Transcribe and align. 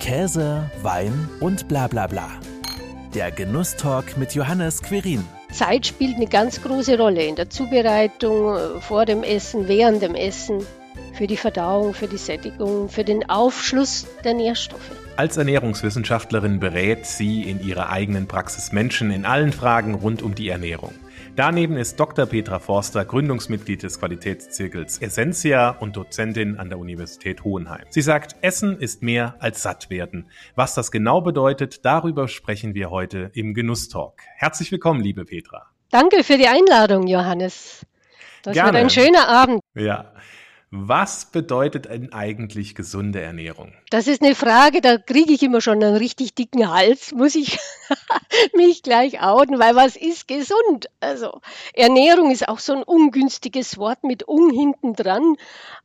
Käse, 0.00 0.70
Wein 0.82 1.28
und 1.40 1.68
bla 1.68 1.86
bla 1.86 2.06
bla. 2.06 2.28
Der 3.14 3.30
Genusstalk 3.30 4.16
mit 4.16 4.34
Johannes 4.34 4.82
Querin. 4.82 5.24
Zeit 5.52 5.86
spielt 5.86 6.16
eine 6.16 6.26
ganz 6.26 6.62
große 6.62 6.98
Rolle 6.98 7.22
in 7.24 7.36
der 7.36 7.50
Zubereitung, 7.50 8.56
äh, 8.56 8.80
vor 8.80 9.04
dem 9.04 9.22
Essen, 9.22 9.68
während 9.68 10.00
dem 10.02 10.14
Essen, 10.14 10.64
für 11.12 11.26
die 11.26 11.36
Verdauung, 11.36 11.92
für 11.92 12.08
die 12.08 12.16
Sättigung, 12.16 12.88
für 12.88 13.04
den 13.04 13.28
Aufschluss 13.28 14.06
der 14.24 14.34
Nährstoffe. 14.34 14.90
Als 15.16 15.36
Ernährungswissenschaftlerin 15.36 16.60
berät 16.60 17.04
sie 17.04 17.42
in 17.42 17.62
ihrer 17.62 17.90
eigenen 17.90 18.26
Praxis 18.26 18.72
Menschen 18.72 19.10
in 19.10 19.26
allen 19.26 19.52
Fragen 19.52 19.94
rund 19.94 20.22
um 20.22 20.34
die 20.34 20.48
Ernährung. 20.48 20.94
Daneben 21.40 21.78
ist 21.78 21.98
Dr. 21.98 22.26
Petra 22.26 22.58
Forster 22.58 23.02
Gründungsmitglied 23.02 23.82
des 23.82 23.98
Qualitätszirkels 23.98 24.98
Essentia 24.98 25.70
und 25.70 25.96
Dozentin 25.96 26.58
an 26.58 26.68
der 26.68 26.78
Universität 26.78 27.44
Hohenheim. 27.44 27.86
Sie 27.88 28.02
sagt, 28.02 28.36
Essen 28.42 28.78
ist 28.78 29.02
mehr 29.02 29.36
als 29.38 29.62
satt 29.62 29.88
werden. 29.88 30.28
Was 30.54 30.74
das 30.74 30.90
genau 30.90 31.22
bedeutet, 31.22 31.86
darüber 31.86 32.28
sprechen 32.28 32.74
wir 32.74 32.90
heute 32.90 33.30
im 33.32 33.54
Genusstalk. 33.54 34.20
Herzlich 34.36 34.70
willkommen, 34.70 35.00
liebe 35.00 35.24
Petra. 35.24 35.70
Danke 35.88 36.24
für 36.24 36.36
die 36.36 36.46
Einladung, 36.46 37.06
Johannes. 37.06 37.86
Das 38.42 38.52
Gerne. 38.52 38.74
wird 38.74 38.82
ein 38.82 38.90
schöner 38.90 39.26
Abend. 39.26 39.60
Ja. 39.74 40.12
Was 40.70 41.24
bedeutet 41.24 41.86
denn 41.86 42.12
eigentlich 42.12 42.74
gesunde 42.74 43.22
Ernährung? 43.22 43.72
Das 43.88 44.08
ist 44.08 44.22
eine 44.22 44.34
Frage, 44.34 44.82
da 44.82 44.98
kriege 44.98 45.32
ich 45.32 45.42
immer 45.42 45.62
schon 45.62 45.82
einen 45.82 45.96
richtig 45.96 46.34
dicken 46.34 46.70
Hals, 46.70 47.12
muss 47.12 47.34
ich 47.34 47.58
mich 48.54 48.82
gleich 48.82 49.22
outen, 49.22 49.58
weil 49.58 49.76
was 49.76 49.96
ist 49.96 50.28
gesund? 50.28 50.88
Also 51.00 51.40
Ernährung 51.74 52.30
ist 52.30 52.48
auch 52.48 52.58
so 52.58 52.72
ein 52.74 52.82
ungünstiges 52.82 53.78
Wort 53.78 54.04
mit 54.04 54.24
ung 54.24 54.50
hinten 54.50 54.94
dran. 54.94 55.36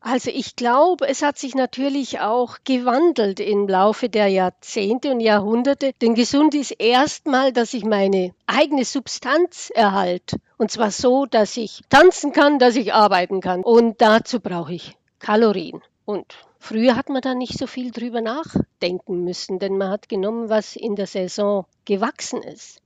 Also 0.02 0.30
ich 0.30 0.56
glaube, 0.56 1.08
es 1.08 1.22
hat 1.22 1.38
sich 1.38 1.56
natürlich 1.56 2.20
auch 2.20 2.58
gewandelt 2.64 3.40
im 3.40 3.68
Laufe 3.68 4.10
der 4.10 4.28
Jahrzehnte 4.28 5.12
und 5.12 5.20
Jahrhunderte. 5.20 5.94
Denn 6.02 6.16
gesund 6.16 6.54
ist 6.54 6.72
erstmal, 6.72 7.52
dass 7.52 7.74
ich 7.74 7.84
meine 7.84 8.34
eigene 8.48 8.86
Substanz 8.86 9.72
erhalte. 9.74 10.38
Und 10.58 10.72
zwar 10.72 10.92
so, 10.92 11.26
dass 11.26 11.58
ich 11.58 11.82
tanzen 11.90 12.32
kann, 12.32 12.60
dass 12.60 12.76
ich 12.76 12.94
arbeiten 12.94 13.42
kann. 13.42 13.64
Und 13.64 14.02
dazu 14.02 14.40
brauche 14.40 14.74
ich 14.74 14.96
Kalorien. 15.20 15.82
Und 16.06 16.36
früher 16.66 16.96
hat 16.96 17.10
man 17.10 17.22
da 17.22 17.36
nicht 17.36 17.58
so 17.58 17.68
viel 17.68 17.92
drüber 17.92 18.22
nachdenken 18.22 19.24
müssen, 19.24 19.60
denn 19.60 19.78
man 19.78 19.90
hat 19.90 20.10
genommen, 20.10 20.50
was 20.50 20.76
in 20.76 20.96
der 20.96 21.08
Saison 21.08 21.66
gewachsen 21.86 22.42
ist. 22.42 22.82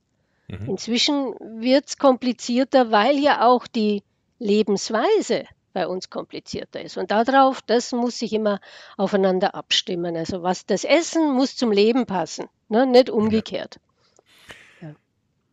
Mhm. 0.47 0.71
Inzwischen 0.71 1.33
wird 1.61 1.87
es 1.87 1.97
komplizierter, 1.97 2.91
weil 2.91 3.17
ja 3.17 3.47
auch 3.47 3.67
die 3.67 4.03
Lebensweise 4.37 5.45
bei 5.73 5.87
uns 5.87 6.09
komplizierter 6.09 6.81
ist. 6.81 6.97
Und 6.97 7.11
darauf, 7.11 7.61
das 7.61 7.91
muss 7.91 8.19
sich 8.19 8.33
immer 8.33 8.59
aufeinander 8.97 9.55
abstimmen. 9.55 10.17
Also 10.17 10.43
was 10.43 10.65
das 10.65 10.83
Essen 10.83 11.31
muss 11.31 11.55
zum 11.55 11.71
Leben 11.71 12.05
passen, 12.05 12.47
ne? 12.67 12.85
nicht 12.85 13.09
umgekehrt. 13.09 13.79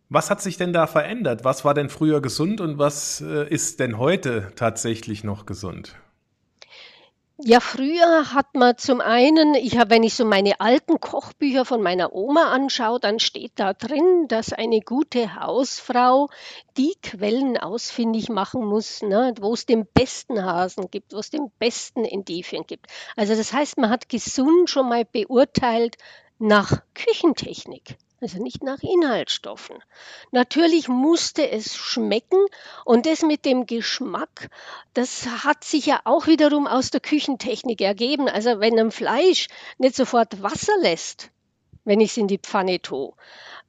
Was 0.08 0.30
hat 0.30 0.40
sich 0.40 0.56
denn 0.56 0.72
da 0.72 0.86
verändert? 0.86 1.42
Was 1.42 1.64
war 1.64 1.74
denn 1.74 1.88
früher 1.88 2.20
gesund 2.20 2.60
und 2.60 2.78
was 2.78 3.20
äh, 3.20 3.48
ist 3.48 3.80
denn 3.80 3.98
heute 3.98 4.52
tatsächlich 4.54 5.24
noch 5.24 5.46
gesund? 5.46 5.96
Ja, 7.38 7.60
früher 7.60 8.32
hat 8.32 8.54
man 8.54 8.78
zum 8.78 9.00
einen, 9.02 9.54
ich 9.54 9.76
habe, 9.78 9.90
wenn 9.90 10.02
ich 10.02 10.14
so 10.14 10.24
meine 10.24 10.58
alten 10.60 11.00
Kochbücher 11.00 11.66
von 11.66 11.82
meiner 11.82 12.14
Oma 12.14 12.50
anschaue, 12.50 12.98
dann 12.98 13.18
steht 13.18 13.52
da 13.56 13.74
drin, 13.74 14.26
dass 14.28 14.54
eine 14.54 14.80
gute 14.80 15.34
Hausfrau 15.34 16.28
die 16.78 16.94
Quellen 17.02 17.58
ausfindig 17.58 18.30
machen 18.30 18.64
muss, 18.64 19.02
ne, 19.02 19.34
wo 19.38 19.52
es 19.52 19.66
den 19.66 19.86
besten 19.86 20.42
Hasen 20.42 20.90
gibt, 20.90 21.12
wo 21.12 21.18
es 21.18 21.28
den 21.28 21.50
besten 21.58 22.06
Endivien 22.06 22.64
gibt. 22.66 22.86
Also 23.16 23.34
das 23.34 23.52
heißt, 23.52 23.76
man 23.76 23.90
hat 23.90 24.08
gesund 24.08 24.70
schon 24.70 24.88
mal 24.88 25.04
beurteilt 25.04 25.96
nach 26.38 26.82
Küchentechnik 26.94 27.96
also 28.20 28.42
nicht 28.42 28.62
nach 28.62 28.82
Inhaltsstoffen. 28.82 29.76
Natürlich 30.30 30.88
musste 30.88 31.50
es 31.50 31.76
schmecken 31.76 32.38
und 32.84 33.06
das 33.06 33.22
mit 33.22 33.44
dem 33.44 33.66
Geschmack, 33.66 34.48
das 34.94 35.26
hat 35.44 35.64
sich 35.64 35.86
ja 35.86 36.00
auch 36.04 36.26
wiederum 36.26 36.66
aus 36.66 36.90
der 36.90 37.00
Küchentechnik 37.00 37.80
ergeben. 37.80 38.28
Also 38.28 38.60
wenn 38.60 38.78
ein 38.78 38.90
Fleisch 38.90 39.48
nicht 39.78 39.96
sofort 39.96 40.42
Wasser 40.42 40.72
lässt, 40.80 41.30
wenn 41.84 42.00
ich 42.00 42.10
es 42.10 42.16
in 42.16 42.28
die 42.28 42.38
Pfanne 42.38 42.80
tue, 42.80 43.12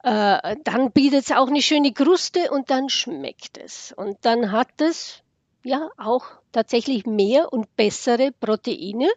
äh, 0.03 0.55
dann 0.63 0.91
bietet 0.91 1.25
es 1.25 1.31
auch 1.31 1.47
eine 1.47 1.61
schöne 1.61 1.94
Kruste 1.94 2.51
und 2.51 2.69
dann 2.69 2.89
schmeckt 2.89 3.57
es. 3.57 3.94
Und 3.95 4.17
dann 4.21 4.51
hat 4.51 4.79
es 4.79 5.21
ja 5.63 5.89
auch 5.97 6.25
tatsächlich 6.51 7.05
mehr 7.05 7.51
und 7.51 7.75
bessere 7.75 8.31
Proteine 8.31 9.09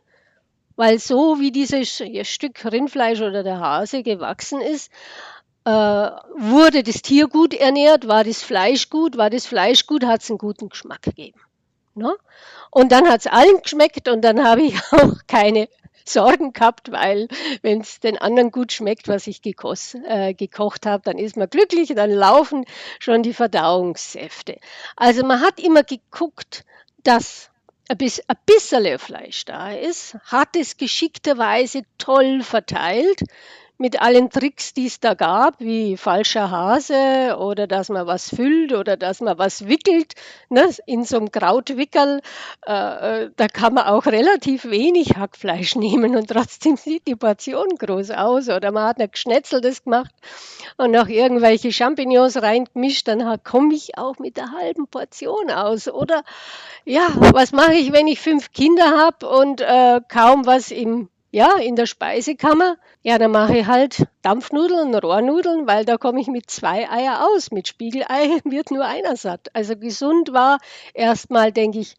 weil 0.80 0.98
so 0.98 1.38
wie 1.40 1.52
dieses 1.52 2.02
Stück 2.22 2.64
Rindfleisch 2.64 3.20
oder 3.20 3.42
der 3.42 3.60
Hase 3.60 4.02
gewachsen 4.02 4.62
ist, 4.62 4.90
äh, 5.66 5.70
wurde 5.70 6.82
das 6.82 7.02
Tier 7.02 7.28
gut 7.28 7.52
ernährt, 7.52 8.08
war 8.08 8.24
das 8.24 8.42
Fleisch 8.42 8.88
gut, 8.88 9.18
war 9.18 9.28
das 9.28 9.44
Fleisch 9.44 9.86
gut, 9.86 10.06
hat 10.06 10.22
es 10.22 10.30
einen 10.30 10.38
guten 10.38 10.70
Geschmack 10.70 11.02
gegeben. 11.02 11.38
Ne? 11.94 12.16
Und 12.70 12.92
dann 12.92 13.10
hat 13.10 13.20
es 13.20 13.26
allen 13.26 13.60
geschmeckt 13.60 14.08
und 14.08 14.22
dann 14.22 14.42
habe 14.42 14.62
ich 14.62 14.74
auch 14.92 15.18
keine 15.26 15.68
Sorgen 16.06 16.54
gehabt, 16.54 16.90
weil 16.90 17.28
wenn 17.60 17.82
es 17.82 18.00
den 18.00 18.16
anderen 18.16 18.50
gut 18.50 18.72
schmeckt, 18.72 19.06
was 19.06 19.26
ich 19.26 19.42
gekos, 19.42 19.94
äh, 20.06 20.32
gekocht 20.32 20.86
habe, 20.86 21.02
dann 21.04 21.18
ist 21.18 21.36
man 21.36 21.50
glücklich, 21.50 21.92
dann 21.94 22.10
laufen 22.10 22.64
schon 23.00 23.22
die 23.22 23.34
Verdauungssäfte. 23.34 24.56
Also 24.96 25.26
man 25.26 25.42
hat 25.42 25.60
immer 25.60 25.82
geguckt, 25.82 26.64
dass 27.02 27.49
ein 27.90 28.36
bisschen 28.46 28.98
Fleisch 29.00 29.44
da 29.46 29.72
ist, 29.72 30.16
hat 30.24 30.54
es 30.54 30.76
geschickterweise 30.76 31.82
toll 31.98 32.42
verteilt 32.42 33.22
mit 33.80 34.02
allen 34.02 34.28
Tricks, 34.28 34.74
die 34.74 34.86
es 34.86 35.00
da 35.00 35.14
gab, 35.14 35.58
wie 35.58 35.96
falscher 35.96 36.50
Hase 36.50 37.36
oder 37.38 37.66
dass 37.66 37.88
man 37.88 38.06
was 38.06 38.28
füllt 38.28 38.74
oder 38.74 38.98
dass 38.98 39.22
man 39.22 39.38
was 39.38 39.66
wickelt, 39.68 40.12
ne, 40.50 40.68
in 40.84 41.04
so 41.04 41.16
einem 41.16 41.30
Krautwickel, 41.30 42.20
äh, 42.66 43.24
äh, 43.24 43.30
da 43.34 43.48
kann 43.48 43.72
man 43.72 43.86
auch 43.86 44.04
relativ 44.04 44.66
wenig 44.66 45.16
Hackfleisch 45.16 45.76
nehmen 45.76 46.14
und 46.14 46.28
trotzdem 46.28 46.76
sieht 46.76 47.06
die 47.06 47.16
Portion 47.16 47.68
groß 47.78 48.10
aus. 48.10 48.50
Oder 48.50 48.70
man 48.70 48.86
hat 48.86 49.00
ein 49.00 49.10
Geschnetzeltes 49.10 49.84
gemacht 49.84 50.14
und 50.76 50.90
noch 50.90 51.08
irgendwelche 51.08 51.72
Champignons 51.72 52.36
reingemischt, 52.42 53.08
dann 53.08 53.42
komme 53.42 53.74
ich 53.74 53.96
auch 53.96 54.18
mit 54.18 54.36
der 54.36 54.52
halben 54.52 54.88
Portion 54.88 55.50
aus. 55.50 55.88
Oder 55.88 56.22
ja, 56.84 57.08
was 57.14 57.52
mache 57.52 57.72
ich, 57.72 57.92
wenn 57.92 58.08
ich 58.08 58.20
fünf 58.20 58.52
Kinder 58.52 58.98
habe 58.98 59.26
und 59.26 59.62
äh, 59.62 60.02
kaum 60.06 60.44
was 60.44 60.70
im 60.70 61.08
ja, 61.30 61.56
in 61.58 61.76
der 61.76 61.86
Speisekammer. 61.86 62.76
Ja, 63.02 63.18
dann 63.18 63.30
mache 63.30 63.58
ich 63.58 63.66
halt 63.66 64.06
Dampfnudeln, 64.22 64.94
Rohrnudeln, 64.94 65.66
weil 65.66 65.84
da 65.84 65.96
komme 65.96 66.20
ich 66.20 66.26
mit 66.26 66.50
zwei 66.50 66.90
Eier 66.90 67.26
aus. 67.26 67.50
Mit 67.50 67.68
Spiegelei 67.68 68.40
wird 68.44 68.70
nur 68.70 68.84
einer 68.84 69.16
satt. 69.16 69.48
Also 69.54 69.76
gesund 69.76 70.32
war 70.32 70.58
erstmal, 70.94 71.52
denke 71.52 71.78
ich, 71.78 71.94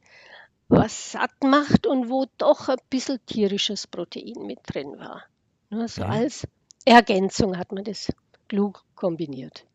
was 0.67 1.11
satt 1.11 1.43
macht 1.43 1.87
und 1.87 2.09
wo 2.09 2.25
doch 2.37 2.69
ein 2.69 2.77
bisschen 2.89 3.19
tierisches 3.25 3.87
Protein 3.87 4.45
mit 4.45 4.59
drin 4.65 4.99
war. 4.99 5.23
Nur 5.69 5.87
so 5.87 6.01
ja. 6.01 6.09
als 6.09 6.47
Ergänzung 6.85 7.57
hat 7.57 7.71
man 7.71 7.83
das 7.83 8.11
klug 8.47 8.83
kombiniert. 8.95 9.65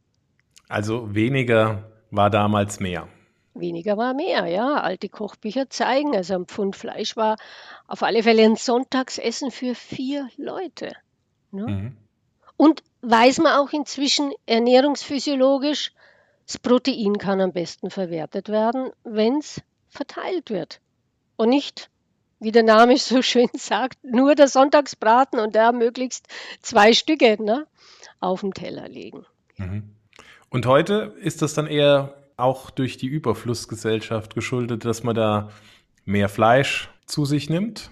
Also 0.68 1.14
weniger 1.14 1.84
war 2.10 2.30
damals 2.30 2.80
mehr 2.80 3.08
weniger 3.60 3.96
war 3.96 4.14
mehr, 4.14 4.46
ja. 4.46 4.80
Alte 4.80 5.08
Kochbücher 5.08 5.68
zeigen, 5.70 6.14
also 6.16 6.34
ein 6.34 6.46
Pfund 6.46 6.76
Fleisch 6.76 7.16
war 7.16 7.36
auf 7.86 8.02
alle 8.02 8.22
Fälle 8.22 8.44
ein 8.44 8.56
Sonntagsessen 8.56 9.50
für 9.50 9.74
vier 9.74 10.28
Leute. 10.36 10.92
Ne? 11.50 11.66
Mhm. 11.66 11.96
Und 12.56 12.82
weiß 13.02 13.38
man 13.38 13.52
auch 13.52 13.72
inzwischen 13.72 14.32
ernährungsphysiologisch, 14.46 15.92
das 16.46 16.58
Protein 16.58 17.18
kann 17.18 17.40
am 17.40 17.52
besten 17.52 17.90
verwertet 17.90 18.48
werden, 18.48 18.90
wenn 19.04 19.38
es 19.38 19.60
verteilt 19.88 20.50
wird. 20.50 20.80
Und 21.36 21.48
nicht, 21.48 21.90
wie 22.38 22.52
der 22.52 22.62
Name 22.62 22.96
so 22.98 23.22
schön 23.22 23.48
sagt, 23.54 24.02
nur 24.04 24.34
der 24.34 24.48
Sonntagsbraten 24.48 25.38
und 25.38 25.54
da 25.56 25.72
möglichst 25.72 26.26
zwei 26.62 26.92
Stücke 26.92 27.42
ne, 27.42 27.66
auf 28.20 28.40
dem 28.40 28.54
Teller 28.54 28.88
legen. 28.88 29.26
Mhm. 29.56 29.90
Und 30.48 30.66
heute 30.66 31.14
ist 31.20 31.42
das 31.42 31.54
dann 31.54 31.66
eher 31.66 32.14
auch 32.36 32.70
durch 32.70 32.96
die 32.96 33.06
Überflussgesellschaft 33.06 34.34
geschuldet, 34.34 34.84
dass 34.84 35.02
man 35.02 35.14
da 35.14 35.50
mehr 36.04 36.28
Fleisch 36.28 36.90
zu 37.06 37.24
sich 37.24 37.48
nimmt? 37.48 37.90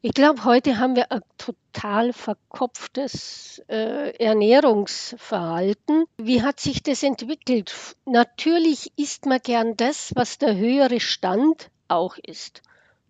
Ich 0.00 0.12
glaube, 0.12 0.44
heute 0.44 0.78
haben 0.78 0.96
wir 0.96 1.12
ein 1.12 1.22
total 1.38 2.12
verkopftes 2.12 3.62
äh, 3.68 4.16
Ernährungsverhalten. 4.16 6.04
Wie 6.16 6.42
hat 6.42 6.60
sich 6.60 6.82
das 6.82 7.02
entwickelt? 7.02 7.96
Natürlich 8.04 8.92
isst 8.96 9.26
man 9.26 9.40
gern 9.42 9.76
das, 9.76 10.12
was 10.14 10.38
der 10.38 10.56
höhere 10.56 11.00
Stand 11.00 11.70
auch 11.88 12.16
ist. 12.26 12.62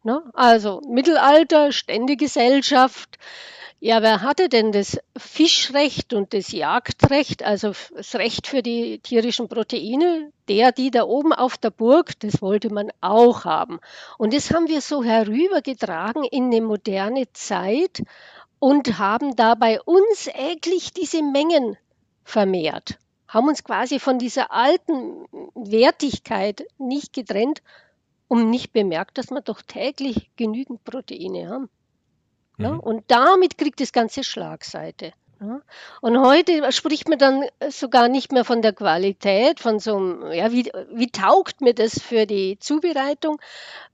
Ne? 0.04 0.22
Also 0.34 0.80
Mittelalter, 0.88 1.72
Ständegesellschaft, 1.72 3.18
ja, 3.84 4.00
wer 4.00 4.22
hatte 4.22 4.48
denn 4.48 4.70
das 4.70 4.98
Fischrecht 5.16 6.14
und 6.14 6.34
das 6.34 6.52
Jagdrecht, 6.52 7.42
also 7.42 7.72
das 7.96 8.14
Recht 8.14 8.46
für 8.46 8.62
die 8.62 9.00
tierischen 9.00 9.48
Proteine? 9.48 10.30
Der, 10.46 10.70
die 10.70 10.92
da 10.92 11.02
oben 11.02 11.32
auf 11.32 11.56
der 11.58 11.70
Burg, 11.70 12.12
das 12.20 12.40
wollte 12.42 12.72
man 12.72 12.90
auch 13.00 13.44
haben. 13.44 13.80
Und 14.18 14.34
das 14.34 14.52
haben 14.52 14.68
wir 14.68 14.80
so 14.80 15.02
herübergetragen 15.02 16.22
in 16.24 16.44
eine 16.44 16.60
moderne 16.60 17.32
Zeit. 17.32 18.02
und 18.62 18.96
haben 19.00 19.34
dabei 19.34 19.80
unsäglich 19.82 20.92
diese 20.92 21.20
Mengen 21.20 21.76
vermehrt, 22.22 22.96
haben 23.26 23.48
uns 23.48 23.64
quasi 23.64 23.98
von 23.98 24.20
dieser 24.20 24.52
alten 24.52 25.26
Wertigkeit 25.56 26.64
nicht 26.78 27.12
getrennt 27.12 27.60
und 28.32 28.48
nicht 28.48 28.72
bemerkt, 28.72 29.18
dass 29.18 29.30
wir 29.30 29.42
doch 29.42 29.60
täglich 29.60 30.30
genügend 30.36 30.84
Proteine 30.84 31.50
haben. 31.50 31.68
Ja, 32.56 32.70
mhm. 32.70 32.80
und 32.80 33.04
damit 33.08 33.58
kriegt 33.58 33.78
das 33.78 33.92
Ganze 33.92 34.24
Schlagseite. 34.24 35.12
Ja. 35.38 35.60
Und 36.00 36.18
heute 36.18 36.72
spricht 36.72 37.10
man 37.10 37.18
dann 37.18 37.44
sogar 37.68 38.08
nicht 38.08 38.32
mehr 38.32 38.46
von 38.46 38.62
der 38.62 38.72
Qualität, 38.72 39.60
von 39.60 39.78
so 39.78 39.96
einem, 39.98 40.32
ja, 40.32 40.50
wie, 40.50 40.72
wie 40.94 41.10
taugt 41.10 41.60
mir 41.60 41.74
das 41.74 42.00
für 42.00 42.24
die 42.24 42.58
Zubereitung, 42.58 43.38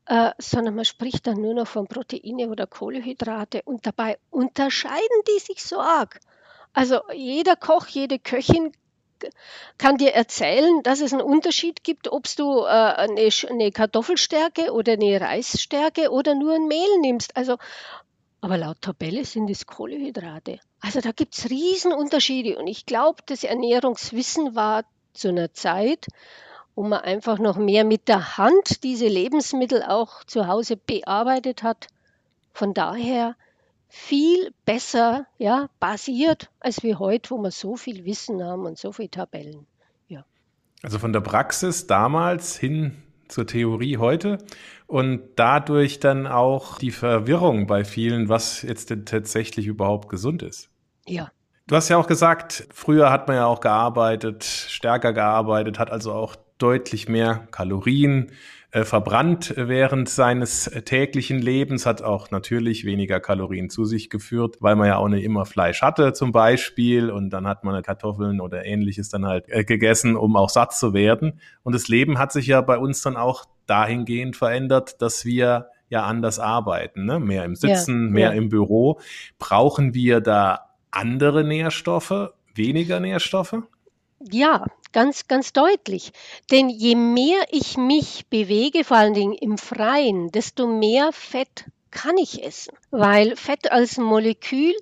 äh, 0.06 0.31
sondern 0.38 0.76
man 0.76 0.85
spricht 0.85 1.26
dann 1.26 1.43
nur 1.43 1.55
noch 1.55 1.67
von 1.67 1.88
Proteine 1.88 2.49
oder 2.49 2.69
Kohlenhydrate 2.69 3.62
und 3.64 3.87
dabei 3.87 4.19
unterscheiden 4.31 5.23
die 5.26 5.40
sich 5.40 5.64
so 5.64 5.81
arg. 5.81 6.20
Also 6.73 7.00
jeder 7.12 7.56
Koch, 7.56 7.88
jede 7.88 8.20
Köchin 8.20 8.70
kann 9.78 9.96
dir 9.96 10.14
erzählen, 10.14 10.82
dass 10.82 11.00
es 11.00 11.12
einen 11.12 11.22
Unterschied 11.22 11.84
gibt, 11.84 12.10
ob 12.10 12.24
du 12.36 12.64
äh, 12.64 12.68
eine, 12.68 13.28
eine 13.48 13.72
Kartoffelstärke 13.72 14.72
oder 14.72 14.94
eine 14.94 15.20
Reisstärke 15.20 16.10
oder 16.10 16.34
nur 16.34 16.54
ein 16.54 16.68
Mehl 16.68 16.98
nimmst. 17.00 17.36
Also 17.36 17.56
aber 18.40 18.56
laut 18.56 18.80
Tabelle 18.80 19.24
sind 19.24 19.50
es 19.50 19.66
Kohlenhydrate. 19.66 20.60
Also 20.80 21.00
da 21.00 21.10
gibt 21.10 21.36
es 21.36 21.50
Riesenunterschiede. 21.50 22.56
Und 22.56 22.68
ich 22.68 22.86
glaube, 22.86 23.22
das 23.26 23.42
Ernährungswissen 23.42 24.54
war 24.54 24.84
zu 25.12 25.28
einer 25.28 25.52
Zeit, 25.52 26.06
wo 26.76 26.84
man 26.84 27.00
einfach 27.00 27.40
noch 27.40 27.56
mehr 27.56 27.84
mit 27.84 28.06
der 28.06 28.38
Hand 28.38 28.84
diese 28.84 29.08
Lebensmittel 29.08 29.82
auch 29.82 30.22
zu 30.24 30.46
Hause 30.46 30.76
bearbeitet 30.76 31.64
hat. 31.64 31.88
Von 32.52 32.74
daher 32.74 33.34
viel 33.88 34.52
besser 34.64 35.26
ja, 35.38 35.69
basiert, 35.81 36.50
als 36.61 36.82
wir 36.82 36.99
heute, 36.99 37.31
wo 37.31 37.38
wir 37.38 37.50
so 37.50 37.76
viel 37.76 38.05
Wissen 38.05 38.43
haben 38.43 38.67
und 38.67 38.79
so 38.79 38.93
viele 38.93 39.11
Tabellen. 39.11 39.67
Ja. 40.08 40.25
Also 40.82 40.99
von 40.99 41.12
der 41.12 41.20
Praxis 41.20 41.87
damals 41.87 42.56
hin 42.56 43.02
zur 43.29 43.46
Theorie 43.46 43.99
heute 43.99 44.38
und 44.87 45.23
dadurch 45.37 46.00
dann 46.00 46.26
auch 46.26 46.79
die 46.79 46.90
Verwirrung 46.90 47.67
bei 47.67 47.85
vielen, 47.85 48.29
was 48.29 48.62
jetzt 48.62 48.90
denn 48.90 49.05
tatsächlich 49.05 49.67
überhaupt 49.67 50.08
gesund 50.08 50.43
ist. 50.43 50.70
Ja. 51.06 51.31
Du 51.67 51.76
hast 51.76 51.90
ja 51.90 51.99
auch 51.99 52.06
gesagt, 52.06 52.67
früher 52.73 53.11
hat 53.11 53.29
man 53.29 53.37
ja 53.37 53.46
auch 53.46 53.61
gearbeitet, 53.61 54.44
stärker 54.44 55.12
gearbeitet, 55.12 55.79
hat 55.79 55.90
also 55.90 56.12
auch 56.12 56.37
deutlich 56.56 57.08
mehr 57.08 57.46
Kalorien 57.50 58.32
äh, 58.70 58.84
verbrannt 58.84 59.54
während 59.56 60.10
seines 60.10 60.70
täglichen 60.84 61.40
Lebens, 61.40 61.86
hat 61.86 62.02
auch 62.02 62.30
natürlich 62.30 62.84
weniger 62.84 63.18
Kalorien 63.18 63.70
zu 63.70 63.86
sich 63.86 64.10
geführt, 64.10 64.56
weil 64.60 64.76
man 64.76 64.88
ja 64.88 64.96
auch 64.98 65.08
nicht 65.08 65.24
immer 65.24 65.46
Fleisch 65.46 65.80
hatte 65.80 66.12
zum 66.12 66.32
Beispiel 66.32 67.10
und 67.10 67.30
dann 67.30 67.46
hat 67.46 67.64
man 67.64 67.82
Kartoffeln 67.82 68.42
oder 68.42 68.66
ähnliches 68.66 69.08
dann 69.08 69.24
halt 69.24 69.48
äh, 69.48 69.64
gegessen, 69.64 70.16
um 70.16 70.36
auch 70.36 70.50
satt 70.50 70.74
zu 70.74 70.92
werden. 70.92 71.40
Und 71.62 71.74
das 71.74 71.88
Leben 71.88 72.18
hat 72.18 72.30
sich 72.30 72.46
ja 72.46 72.60
bei 72.60 72.76
uns 72.76 73.00
dann 73.00 73.16
auch 73.16 73.46
dahingehend 73.66 74.36
verändert, 74.36 75.00
dass 75.00 75.24
wir 75.24 75.68
ja 75.88 76.04
anders 76.04 76.38
arbeiten, 76.38 77.06
ne? 77.06 77.18
mehr 77.20 77.44
im 77.44 77.54
Sitzen, 77.54 78.08
ja, 78.08 78.12
mehr 78.12 78.30
ja. 78.30 78.36
im 78.36 78.50
Büro. 78.50 79.00
Brauchen 79.38 79.94
wir 79.94 80.20
da 80.20 80.74
andere 80.90 81.42
Nährstoffe, 81.42 82.32
weniger 82.54 83.00
Nährstoffe? 83.00 83.62
Ja, 84.20 84.64
ganz, 84.92 85.28
ganz 85.28 85.52
deutlich. 85.52 86.12
Denn 86.50 86.68
je 86.68 86.94
mehr 86.94 87.40
ich 87.50 87.76
mich 87.76 88.26
bewege, 88.28 88.84
vor 88.84 88.96
allen 88.96 89.14
Dingen 89.14 89.34
im 89.34 89.58
Freien, 89.58 90.30
desto 90.30 90.66
mehr 90.66 91.12
Fett 91.12 91.66
kann 91.90 92.16
ich 92.16 92.44
essen. 92.44 92.76
Weil 92.90 93.36
Fett 93.36 93.70
als 93.70 93.96
Molekül 93.96 94.74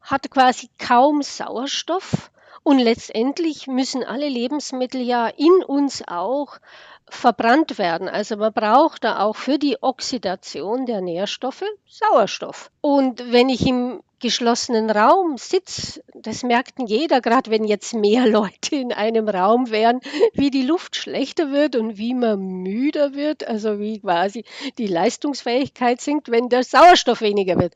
hat 0.00 0.30
quasi 0.30 0.70
kaum 0.78 1.22
Sauerstoff 1.22 2.30
und 2.62 2.78
letztendlich 2.78 3.66
müssen 3.66 4.04
alle 4.04 4.28
Lebensmittel 4.28 5.02
ja 5.02 5.28
in 5.28 5.62
uns 5.64 6.02
auch 6.06 6.58
verbrannt 7.10 7.78
werden. 7.78 8.08
Also 8.08 8.36
man 8.36 8.52
braucht 8.52 9.04
da 9.04 9.20
auch 9.20 9.36
für 9.36 9.58
die 9.58 9.82
Oxidation 9.82 10.86
der 10.86 11.00
Nährstoffe 11.00 11.64
Sauerstoff. 11.86 12.70
Und 12.80 13.32
wenn 13.32 13.48
ich 13.48 13.66
im 13.66 14.02
geschlossenen 14.20 14.90
Raum 14.90 15.36
sitze, 15.36 16.02
das 16.14 16.42
merkt 16.42 16.74
jeder, 16.86 17.20
gerade 17.20 17.50
wenn 17.50 17.64
jetzt 17.64 17.94
mehr 17.94 18.26
Leute 18.26 18.76
in 18.76 18.92
einem 18.92 19.28
Raum 19.28 19.70
wären, 19.70 20.00
wie 20.32 20.50
die 20.50 20.62
Luft 20.62 20.96
schlechter 20.96 21.52
wird 21.52 21.76
und 21.76 21.98
wie 21.98 22.14
man 22.14 22.40
müder 22.40 23.14
wird, 23.14 23.46
also 23.46 23.78
wie 23.78 24.00
quasi 24.00 24.44
die 24.78 24.86
Leistungsfähigkeit 24.86 26.00
sinkt, 26.00 26.30
wenn 26.30 26.48
der 26.48 26.64
Sauerstoff 26.64 27.20
weniger 27.20 27.58
wird. 27.58 27.74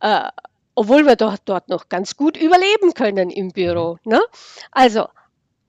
Äh, 0.00 0.28
obwohl 0.74 1.06
wir 1.06 1.16
doch 1.16 1.36
dort 1.44 1.68
noch 1.68 1.88
ganz 1.88 2.16
gut 2.16 2.36
überleben 2.36 2.94
können 2.94 3.30
im 3.30 3.50
Büro. 3.50 3.98
Ne? 4.04 4.20
Also 4.70 5.06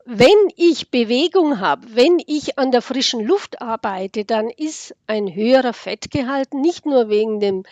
wenn 0.05 0.49
ich 0.55 0.91
Bewegung 0.91 1.59
habe, 1.59 1.95
wenn 1.95 2.21
ich 2.25 2.57
an 2.57 2.71
der 2.71 2.81
frischen 2.81 3.25
Luft 3.25 3.61
arbeite, 3.61 4.25
dann 4.25 4.49
ist 4.49 4.95
ein 5.07 5.33
höherer 5.33 5.73
Fettgehalt 5.73 6.53
nicht 6.53 6.85
nur 6.85 7.09
wegen 7.09 7.39
dem 7.39 7.63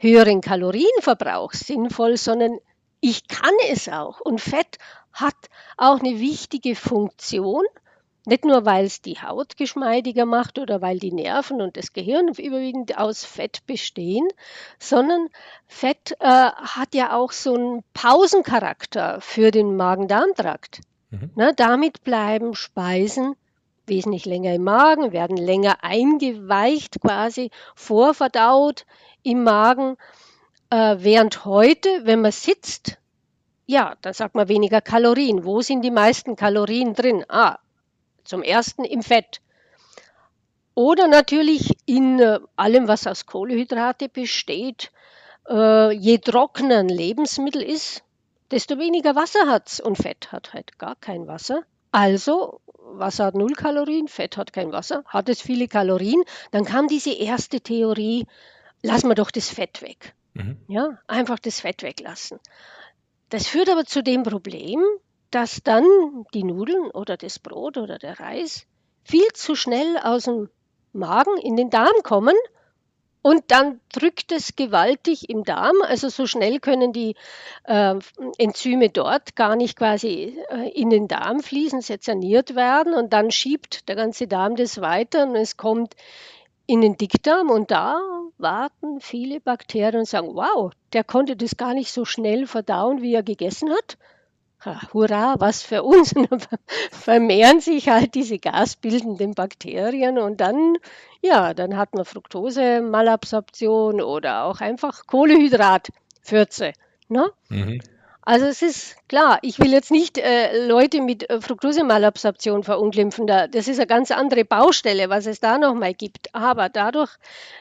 höheren 0.00 0.40
Kalorienverbrauch 0.40 1.52
sinnvoll, 1.52 2.16
sondern 2.16 2.58
ich 3.00 3.28
kann 3.28 3.54
es 3.70 3.88
auch. 3.88 4.20
Und 4.20 4.40
Fett 4.40 4.78
hat 5.12 5.36
auch 5.76 6.00
eine 6.00 6.18
wichtige 6.18 6.74
Funktion, 6.74 7.64
nicht 8.26 8.44
nur 8.44 8.64
weil 8.64 8.84
es 8.84 9.00
die 9.00 9.20
Haut 9.20 9.56
geschmeidiger 9.56 10.26
macht 10.26 10.58
oder 10.58 10.80
weil 10.82 10.98
die 10.98 11.12
Nerven 11.12 11.60
und 11.60 11.76
das 11.76 11.92
Gehirn 11.92 12.28
überwiegend 12.28 12.98
aus 12.98 13.24
Fett 13.24 13.66
bestehen, 13.66 14.28
sondern 14.78 15.28
Fett 15.66 16.12
äh, 16.20 16.26
hat 16.26 16.94
ja 16.94 17.16
auch 17.16 17.32
so 17.32 17.54
einen 17.54 17.84
Pausencharakter 17.94 19.20
für 19.20 19.50
den 19.50 19.76
Magen-Darm-Trakt. 19.76 20.80
Mhm. 21.10 21.30
Na, 21.34 21.52
damit 21.52 22.04
bleiben 22.04 22.54
Speisen 22.54 23.36
wesentlich 23.90 24.24
länger 24.24 24.54
im 24.54 24.64
Magen, 24.64 25.12
werden 25.12 25.36
länger 25.36 25.84
eingeweicht, 25.84 27.00
quasi 27.02 27.50
vorverdaut 27.74 28.86
im 29.22 29.42
Magen. 29.42 29.96
Äh, 30.70 30.96
während 31.00 31.44
heute, 31.44 31.88
wenn 32.04 32.22
man 32.22 32.32
sitzt, 32.32 32.96
ja, 33.66 33.96
dann 34.00 34.14
sagt 34.14 34.34
man 34.34 34.48
weniger 34.48 34.80
Kalorien. 34.80 35.44
Wo 35.44 35.60
sind 35.60 35.82
die 35.82 35.90
meisten 35.90 36.34
Kalorien 36.36 36.94
drin? 36.94 37.24
Ah, 37.28 37.58
zum 38.24 38.42
ersten 38.42 38.84
im 38.84 39.02
Fett. 39.02 39.40
Oder 40.74 41.08
natürlich 41.08 41.76
in 41.86 42.18
äh, 42.20 42.38
allem, 42.56 42.88
was 42.88 43.06
aus 43.06 43.26
Kohlenhydrate 43.26 44.08
besteht. 44.08 44.90
Äh, 45.48 45.92
je 45.92 46.18
trockener 46.18 46.78
ein 46.78 46.88
Lebensmittel 46.88 47.62
ist, 47.62 48.02
desto 48.50 48.78
weniger 48.78 49.14
Wasser 49.14 49.46
hat 49.46 49.68
es 49.68 49.80
und 49.80 49.96
Fett 49.96 50.32
hat 50.32 50.52
halt 50.52 50.78
gar 50.78 50.96
kein 50.96 51.26
Wasser. 51.26 51.62
Also 51.92 52.60
Wasser 52.98 53.26
hat 53.26 53.34
null 53.34 53.52
Kalorien, 53.52 54.08
Fett 54.08 54.36
hat 54.36 54.52
kein 54.52 54.72
Wasser, 54.72 55.04
hat 55.06 55.28
es 55.28 55.40
viele 55.40 55.68
Kalorien. 55.68 56.22
Dann 56.50 56.64
kam 56.64 56.88
diese 56.88 57.12
erste 57.12 57.60
Theorie, 57.60 58.26
lassen 58.82 59.08
wir 59.08 59.14
doch 59.14 59.30
das 59.30 59.48
Fett 59.48 59.82
weg. 59.82 60.14
Mhm. 60.34 60.58
Ja, 60.68 60.98
einfach 61.06 61.38
das 61.38 61.60
Fett 61.60 61.82
weglassen. 61.82 62.38
Das 63.28 63.46
führt 63.46 63.70
aber 63.70 63.84
zu 63.84 64.02
dem 64.02 64.22
Problem, 64.22 64.82
dass 65.30 65.62
dann 65.62 65.84
die 66.34 66.44
Nudeln 66.44 66.90
oder 66.90 67.16
das 67.16 67.38
Brot 67.38 67.76
oder 67.76 67.98
der 67.98 68.18
Reis 68.18 68.66
viel 69.04 69.26
zu 69.34 69.54
schnell 69.54 69.98
aus 69.98 70.24
dem 70.24 70.50
Magen 70.92 71.36
in 71.38 71.56
den 71.56 71.70
Darm 71.70 72.02
kommen 72.02 72.34
und 73.22 73.42
dann 73.48 73.80
drückt 73.92 74.32
es 74.32 74.56
gewaltig 74.56 75.28
im 75.28 75.44
Darm. 75.44 75.76
Also 75.82 76.08
so 76.08 76.26
schnell 76.26 76.60
können 76.60 76.92
die 76.92 77.16
äh, 77.64 77.94
Enzyme 78.38 78.88
dort 78.88 79.36
gar 79.36 79.56
nicht 79.56 79.76
quasi 79.76 80.38
äh, 80.50 80.68
in 80.70 80.90
den 80.90 81.08
Darm 81.08 81.40
fließen, 81.40 81.82
sezerniert 81.82 82.54
werden 82.54 82.94
und 82.94 83.12
dann 83.12 83.30
schiebt 83.30 83.88
der 83.88 83.96
ganze 83.96 84.26
Darm 84.26 84.56
das 84.56 84.80
weiter 84.80 85.26
und 85.26 85.36
es 85.36 85.56
kommt 85.56 85.94
in 86.66 86.80
den 86.80 86.96
Dickdarm 86.96 87.50
und 87.50 87.70
da 87.70 88.00
warten 88.38 89.00
viele 89.00 89.40
Bakterien 89.40 90.00
und 90.00 90.08
sagen, 90.08 90.34
wow, 90.34 90.72
der 90.92 91.04
konnte 91.04 91.36
das 91.36 91.56
gar 91.56 91.74
nicht 91.74 91.92
so 91.92 92.04
schnell 92.04 92.46
verdauen, 92.46 93.02
wie 93.02 93.14
er 93.14 93.22
gegessen 93.22 93.70
hat 93.70 93.98
hurra, 94.92 95.36
was 95.38 95.62
für 95.62 95.82
uns. 95.82 96.14
vermehren 96.90 97.60
sich 97.60 97.88
halt 97.88 98.14
diese 98.14 98.38
gasbildenden 98.38 99.34
Bakterien 99.34 100.18
und 100.18 100.40
dann, 100.40 100.76
ja, 101.22 101.54
dann 101.54 101.76
hat 101.76 101.94
man 101.94 102.04
Fructose, 102.04 102.80
Malabsorption 102.80 104.00
oder 104.00 104.44
auch 104.44 104.60
einfach 104.60 105.06
Kohlehydratfürze. 105.06 106.72
Ne? 107.08 107.30
Mhm. 107.48 107.80
Also 108.22 108.46
es 108.46 108.62
ist 108.62 108.96
klar, 109.08 109.38
ich 109.42 109.58
will 109.58 109.72
jetzt 109.72 109.90
nicht 109.90 110.18
äh, 110.18 110.66
Leute 110.66 111.00
mit 111.00 111.28
äh, 111.28 111.40
Fructose-Malabsorption 111.40 112.62
verunglimpfen. 112.62 113.26
Da, 113.26 113.46
das 113.46 113.66
ist 113.66 113.78
eine 113.78 113.86
ganz 113.86 114.10
andere 114.10 114.44
Baustelle, 114.44 115.08
was 115.08 115.26
es 115.26 115.40
da 115.40 115.58
nochmal 115.58 115.94
gibt. 115.94 116.34
Aber 116.34 116.68
dadurch, 116.68 117.10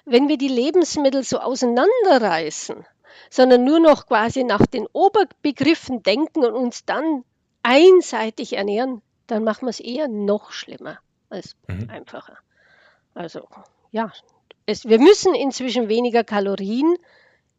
wenn 0.05 0.27
wir 0.27 0.37
die 0.37 0.49
Lebensmittel 0.49 1.23
so 1.23 1.39
auseinanderreißen, 1.39 2.85
sondern 3.29 3.63
nur 3.63 3.79
noch 3.79 4.05
quasi 4.07 4.43
nach 4.43 4.65
den 4.65 4.85
Oberbegriffen 4.91 6.03
denken 6.03 6.45
und 6.45 6.53
uns 6.53 6.85
dann 6.85 7.23
einseitig 7.63 8.53
ernähren, 8.53 9.01
dann 9.27 9.43
machen 9.43 9.65
wir 9.65 9.69
es 9.69 9.79
eher 9.79 10.07
noch 10.07 10.51
schlimmer 10.51 10.99
als 11.29 11.55
mhm. 11.67 11.89
einfacher. 11.89 12.37
Also 13.19 13.45
ja, 13.91 14.13
es, 14.65 14.85
wir 14.85 14.97
müssen 14.97 15.35
inzwischen 15.35 15.89
weniger 15.89 16.23
Kalorien 16.23 16.95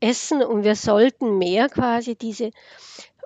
Essen 0.00 0.42
und 0.42 0.64
wir 0.64 0.74
sollten 0.74 1.36
mehr 1.36 1.68
quasi 1.68 2.16
diese 2.16 2.50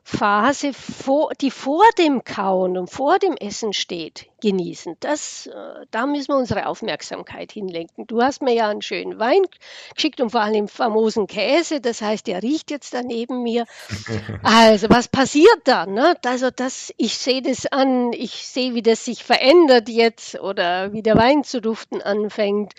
Phase, 0.07 0.75
vor, 0.75 1.33
die 1.41 1.51
vor 1.51 1.83
dem 1.97 2.25
Kauen 2.25 2.77
und 2.77 2.91
vor 2.91 3.19
dem 3.19 3.39
Essen 3.39 3.73
steht, 3.73 4.27
genießen. 4.43 4.99
Das, 5.01 5.47
äh, 5.47 5.87
da 5.91 6.05
müssen 6.05 6.29
wir 6.29 6.37
unsere 6.37 6.67
Aufmerksamkeit 6.67 7.53
hinlenken. 7.53 8.07
Du 8.07 8.21
hast 8.21 8.43
mir 8.43 8.53
ja 8.53 8.69
einen 8.69 8.83
schönen 8.83 9.19
Wein 9.19 9.43
geschickt 9.95 10.21
und 10.21 10.29
vor 10.29 10.43
allem 10.43 10.53
den 10.53 10.69
famosen 10.69 11.27
Käse. 11.27 11.81
Das 11.81 12.03
heißt, 12.03 12.27
der 12.27 12.43
riecht 12.43 12.71
jetzt 12.71 12.93
da 12.93 13.03
neben 13.03 13.43
mir. 13.43 13.65
Also, 14.43 14.91
was 14.91 15.09
passiert 15.09 15.61
dann? 15.65 15.95
Ne? 15.95 16.17
Also, 16.27 16.51
das, 16.51 16.93
ich 16.99 17.17
sehe 17.17 17.41
das 17.41 17.65
an, 17.67 18.13
ich 18.13 18.47
sehe, 18.47 18.75
wie 18.75 18.83
das 18.83 19.07
sich 19.07 19.25
verändert 19.25 19.89
jetzt 19.89 20.39
oder 20.39 20.93
wie 20.93 21.03
der 21.03 21.17
Wein 21.17 21.45
zu 21.45 21.63
duften 21.63 22.03
anfängt. 22.03 22.75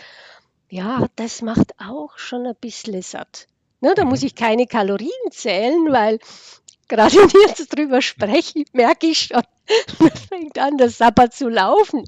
Ja, 0.69 1.07
das 1.15 1.41
macht 1.41 1.73
auch 1.79 2.17
schon 2.17 2.45
ein 2.45 2.55
bisschen 2.55 3.01
satt. 3.01 3.47
Ne, 3.81 3.93
da 3.95 4.05
muss 4.05 4.21
mhm. 4.21 4.27
ich 4.27 4.35
keine 4.35 4.67
Kalorien 4.67 5.09
zählen, 5.31 5.91
weil 5.91 6.19
gerade 6.87 7.15
wenn 7.15 7.27
ich 7.27 7.33
jetzt 7.33 7.75
drüber 7.75 8.01
spreche, 8.01 8.65
merke 8.73 9.07
ich 9.07 9.19
schon, 9.19 9.43
es 10.13 10.19
fängt 10.21 10.57
an, 10.57 10.77
das 10.77 10.97
Sabbat 10.97 11.33
zu 11.33 11.49
laufen. 11.49 12.03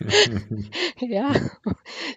ja, 1.00 1.32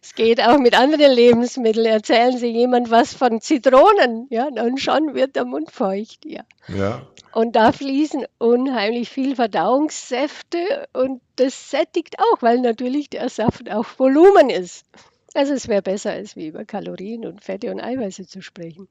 es 0.01 0.13
geht 0.13 0.41
auch 0.41 0.57
mit 0.59 0.77
anderen 0.77 1.11
Lebensmitteln. 1.11 1.85
Erzählen 1.85 2.37
Sie 2.37 2.47
jemand 2.47 2.91
was 2.91 3.13
von 3.13 3.41
Zitronen, 3.41 4.27
ja, 4.29 4.47
und 4.47 4.79
schon 4.79 5.15
wird 5.15 5.35
der 5.35 5.45
Mund 5.45 5.71
feucht, 5.71 6.25
ja. 6.25 6.43
ja. 6.67 7.07
Und 7.33 7.55
da 7.55 7.71
fließen 7.71 8.25
unheimlich 8.37 9.09
viel 9.09 9.35
Verdauungssäfte 9.35 10.87
und 10.93 11.21
das 11.37 11.71
sättigt 11.71 12.17
auch, 12.19 12.41
weil 12.41 12.59
natürlich 12.59 13.09
der 13.09 13.29
Saft 13.29 13.71
auch 13.71 13.87
Volumen 13.97 14.49
ist. 14.49 14.85
Also 15.33 15.53
es 15.53 15.67
wäre 15.67 15.81
besser, 15.81 16.11
als 16.11 16.35
wie 16.35 16.47
über 16.47 16.65
Kalorien 16.65 17.25
und 17.25 17.43
Fette 17.43 17.71
und 17.71 17.79
Eiweiße 17.79 18.27
zu 18.27 18.41
sprechen. 18.41 18.89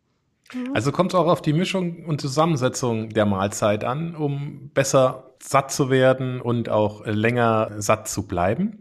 Mhm. 0.53 0.75
Also 0.75 0.93
kommt 0.93 1.13
es 1.13 1.15
auch 1.15 1.27
auf 1.27 1.43
die 1.43 1.53
Mischung 1.53 2.05
und 2.05 2.21
Zusammensetzung 2.21 3.11
der 3.11 3.27
Mahlzeit 3.27 3.85
an, 3.85 4.15
um 4.15 4.71
besser 4.75 5.35
satt 5.43 5.73
zu 5.73 5.91
werden 5.91 6.41
und 6.41 6.69
auch 6.69 7.07
länger 7.07 7.71
satt 7.79 8.09
zu 8.09 8.27
bleiben? 8.27 8.81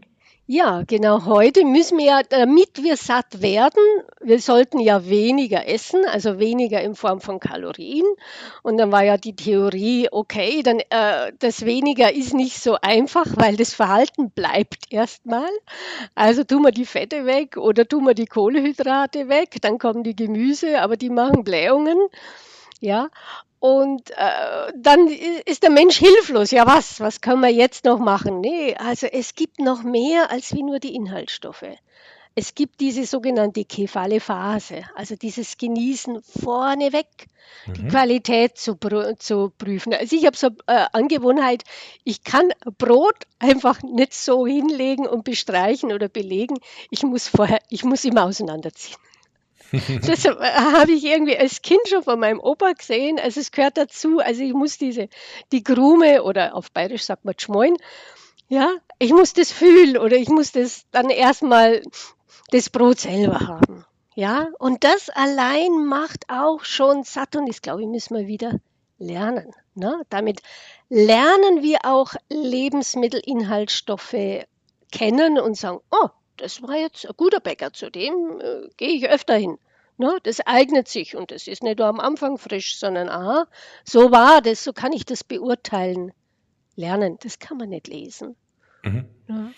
Ja, 0.52 0.82
genau. 0.84 1.26
Heute 1.26 1.64
müssen 1.64 1.96
wir 1.98 2.06
ja, 2.06 2.22
damit 2.28 2.82
wir 2.82 2.96
satt 2.96 3.40
werden, 3.40 3.80
wir 4.20 4.40
sollten 4.40 4.80
ja 4.80 5.08
weniger 5.08 5.68
essen, 5.68 6.04
also 6.04 6.40
weniger 6.40 6.80
in 6.80 6.96
Form 6.96 7.20
von 7.20 7.38
Kalorien. 7.38 8.04
Und 8.64 8.76
dann 8.76 8.90
war 8.90 9.04
ja 9.04 9.16
die 9.16 9.36
Theorie, 9.36 10.08
okay, 10.10 10.64
dann 10.64 10.80
äh, 10.80 11.32
das 11.38 11.64
weniger 11.64 12.12
ist 12.12 12.34
nicht 12.34 12.60
so 12.60 12.76
einfach, 12.82 13.26
weil 13.36 13.56
das 13.56 13.74
Verhalten 13.74 14.32
bleibt 14.32 14.86
erstmal. 14.90 15.48
Also 16.16 16.42
tun 16.42 16.62
wir 16.62 16.72
die 16.72 16.84
Fette 16.84 17.26
weg 17.26 17.56
oder 17.56 17.86
tun 17.86 18.04
wir 18.04 18.14
die 18.14 18.26
Kohlehydrate 18.26 19.28
weg, 19.28 19.58
dann 19.60 19.78
kommen 19.78 20.02
die 20.02 20.16
Gemüse, 20.16 20.80
aber 20.80 20.96
die 20.96 21.10
machen 21.10 21.44
Blähungen. 21.44 21.96
Ja, 22.80 23.08
und 23.60 24.10
äh, 24.12 24.72
dann 24.74 25.08
ist 25.44 25.62
der 25.62 25.70
Mensch 25.70 25.98
hilflos. 25.98 26.50
Ja, 26.50 26.66
was? 26.66 26.98
Was 26.98 27.20
können 27.20 27.42
wir 27.42 27.52
jetzt 27.52 27.84
noch 27.84 27.98
machen? 27.98 28.40
Nee, 28.40 28.74
also 28.76 29.06
es 29.06 29.34
gibt 29.34 29.58
noch 29.58 29.82
mehr 29.82 30.30
als 30.30 30.54
wie 30.54 30.62
nur 30.62 30.78
die 30.78 30.94
Inhaltsstoffe. 30.94 31.66
Es 32.34 32.54
gibt 32.54 32.80
diese 32.80 33.04
sogenannte 33.04 33.64
kephale 33.66 34.20
Phase, 34.20 34.84
also 34.94 35.14
dieses 35.14 35.58
Genießen 35.58 36.22
vorneweg, 36.22 37.06
mhm. 37.66 37.74
die 37.74 37.88
Qualität 37.88 38.56
zu, 38.56 38.78
zu 39.18 39.52
prüfen. 39.58 39.92
Also 39.92 40.16
ich 40.16 40.24
habe 40.24 40.36
so 40.36 40.46
äh, 40.66 40.86
Angewohnheit, 40.92 41.64
ich 42.04 42.24
kann 42.24 42.50
Brot 42.78 43.26
einfach 43.40 43.82
nicht 43.82 44.14
so 44.14 44.46
hinlegen 44.46 45.06
und 45.06 45.24
bestreichen 45.24 45.92
oder 45.92 46.08
belegen. 46.08 46.58
Ich 46.88 47.02
muss 47.02 47.28
vorher, 47.28 47.58
ich 47.68 47.84
muss 47.84 48.04
immer 48.04 48.24
auseinanderziehen. 48.24 48.96
das 50.06 50.24
äh, 50.24 50.34
habe 50.34 50.92
ich 50.92 51.04
irgendwie 51.04 51.36
als 51.36 51.62
Kind 51.62 51.80
schon 51.88 52.02
von 52.02 52.18
meinem 52.18 52.40
Opa 52.40 52.72
gesehen. 52.72 53.18
Also 53.18 53.40
es 53.40 53.52
gehört 53.52 53.76
dazu. 53.76 54.18
Also 54.18 54.42
ich 54.42 54.52
muss 54.52 54.78
diese, 54.78 55.08
die 55.52 55.62
Krume 55.62 56.22
oder 56.22 56.54
auf 56.54 56.72
Bayerisch 56.72 57.04
sagt 57.04 57.24
man 57.24 57.34
Schmoin, 57.38 57.76
ja, 58.48 58.70
ich 58.98 59.12
muss 59.12 59.32
das 59.32 59.52
fühlen 59.52 59.96
oder 59.96 60.16
ich 60.16 60.28
muss 60.28 60.52
das 60.52 60.84
dann 60.90 61.08
erstmal 61.08 61.82
das 62.50 62.68
Brot 62.68 63.00
selber 63.00 63.40
haben. 63.40 63.84
Ja, 64.16 64.48
und 64.58 64.82
das 64.82 65.08
allein 65.08 65.86
macht 65.86 66.24
auch 66.28 66.64
schon 66.64 67.04
satt 67.04 67.36
und 67.36 67.48
das 67.48 67.62
glaube 67.62 67.82
ich 67.82 67.88
müssen 67.88 68.16
wir 68.16 68.26
wieder 68.26 68.58
lernen. 68.98 69.52
Ne? 69.74 70.02
Damit 70.10 70.42
lernen 70.88 71.62
wir 71.62 71.78
auch 71.84 72.14
Lebensmittelinhaltsstoffe 72.28 74.46
kennen 74.90 75.38
und 75.38 75.56
sagen, 75.56 75.78
oh, 75.90 76.08
das 76.40 76.62
war 76.62 76.76
jetzt 76.76 77.06
ein 77.06 77.14
guter 77.16 77.40
Bäcker, 77.40 77.72
zu 77.72 77.90
dem 77.90 78.40
äh, 78.40 78.68
gehe 78.76 78.90
ich 78.90 79.08
öfter 79.08 79.36
hin. 79.36 79.58
Ne, 79.98 80.18
das 80.22 80.40
eignet 80.46 80.88
sich 80.88 81.14
und 81.14 81.30
das 81.30 81.46
ist 81.46 81.62
nicht 81.62 81.78
nur 81.78 81.86
am 81.86 82.00
Anfang 82.00 82.38
frisch, 82.38 82.78
sondern 82.78 83.10
aha, 83.10 83.46
so 83.84 84.10
war 84.10 84.40
das, 84.40 84.64
so 84.64 84.72
kann 84.72 84.92
ich 84.94 85.04
das 85.04 85.24
beurteilen. 85.24 86.12
Lernen, 86.74 87.18
das 87.22 87.38
kann 87.38 87.58
man 87.58 87.68
nicht 87.68 87.86
lesen. 87.86 88.34
Mhm. 88.82 89.04
Ja. 89.28 89.50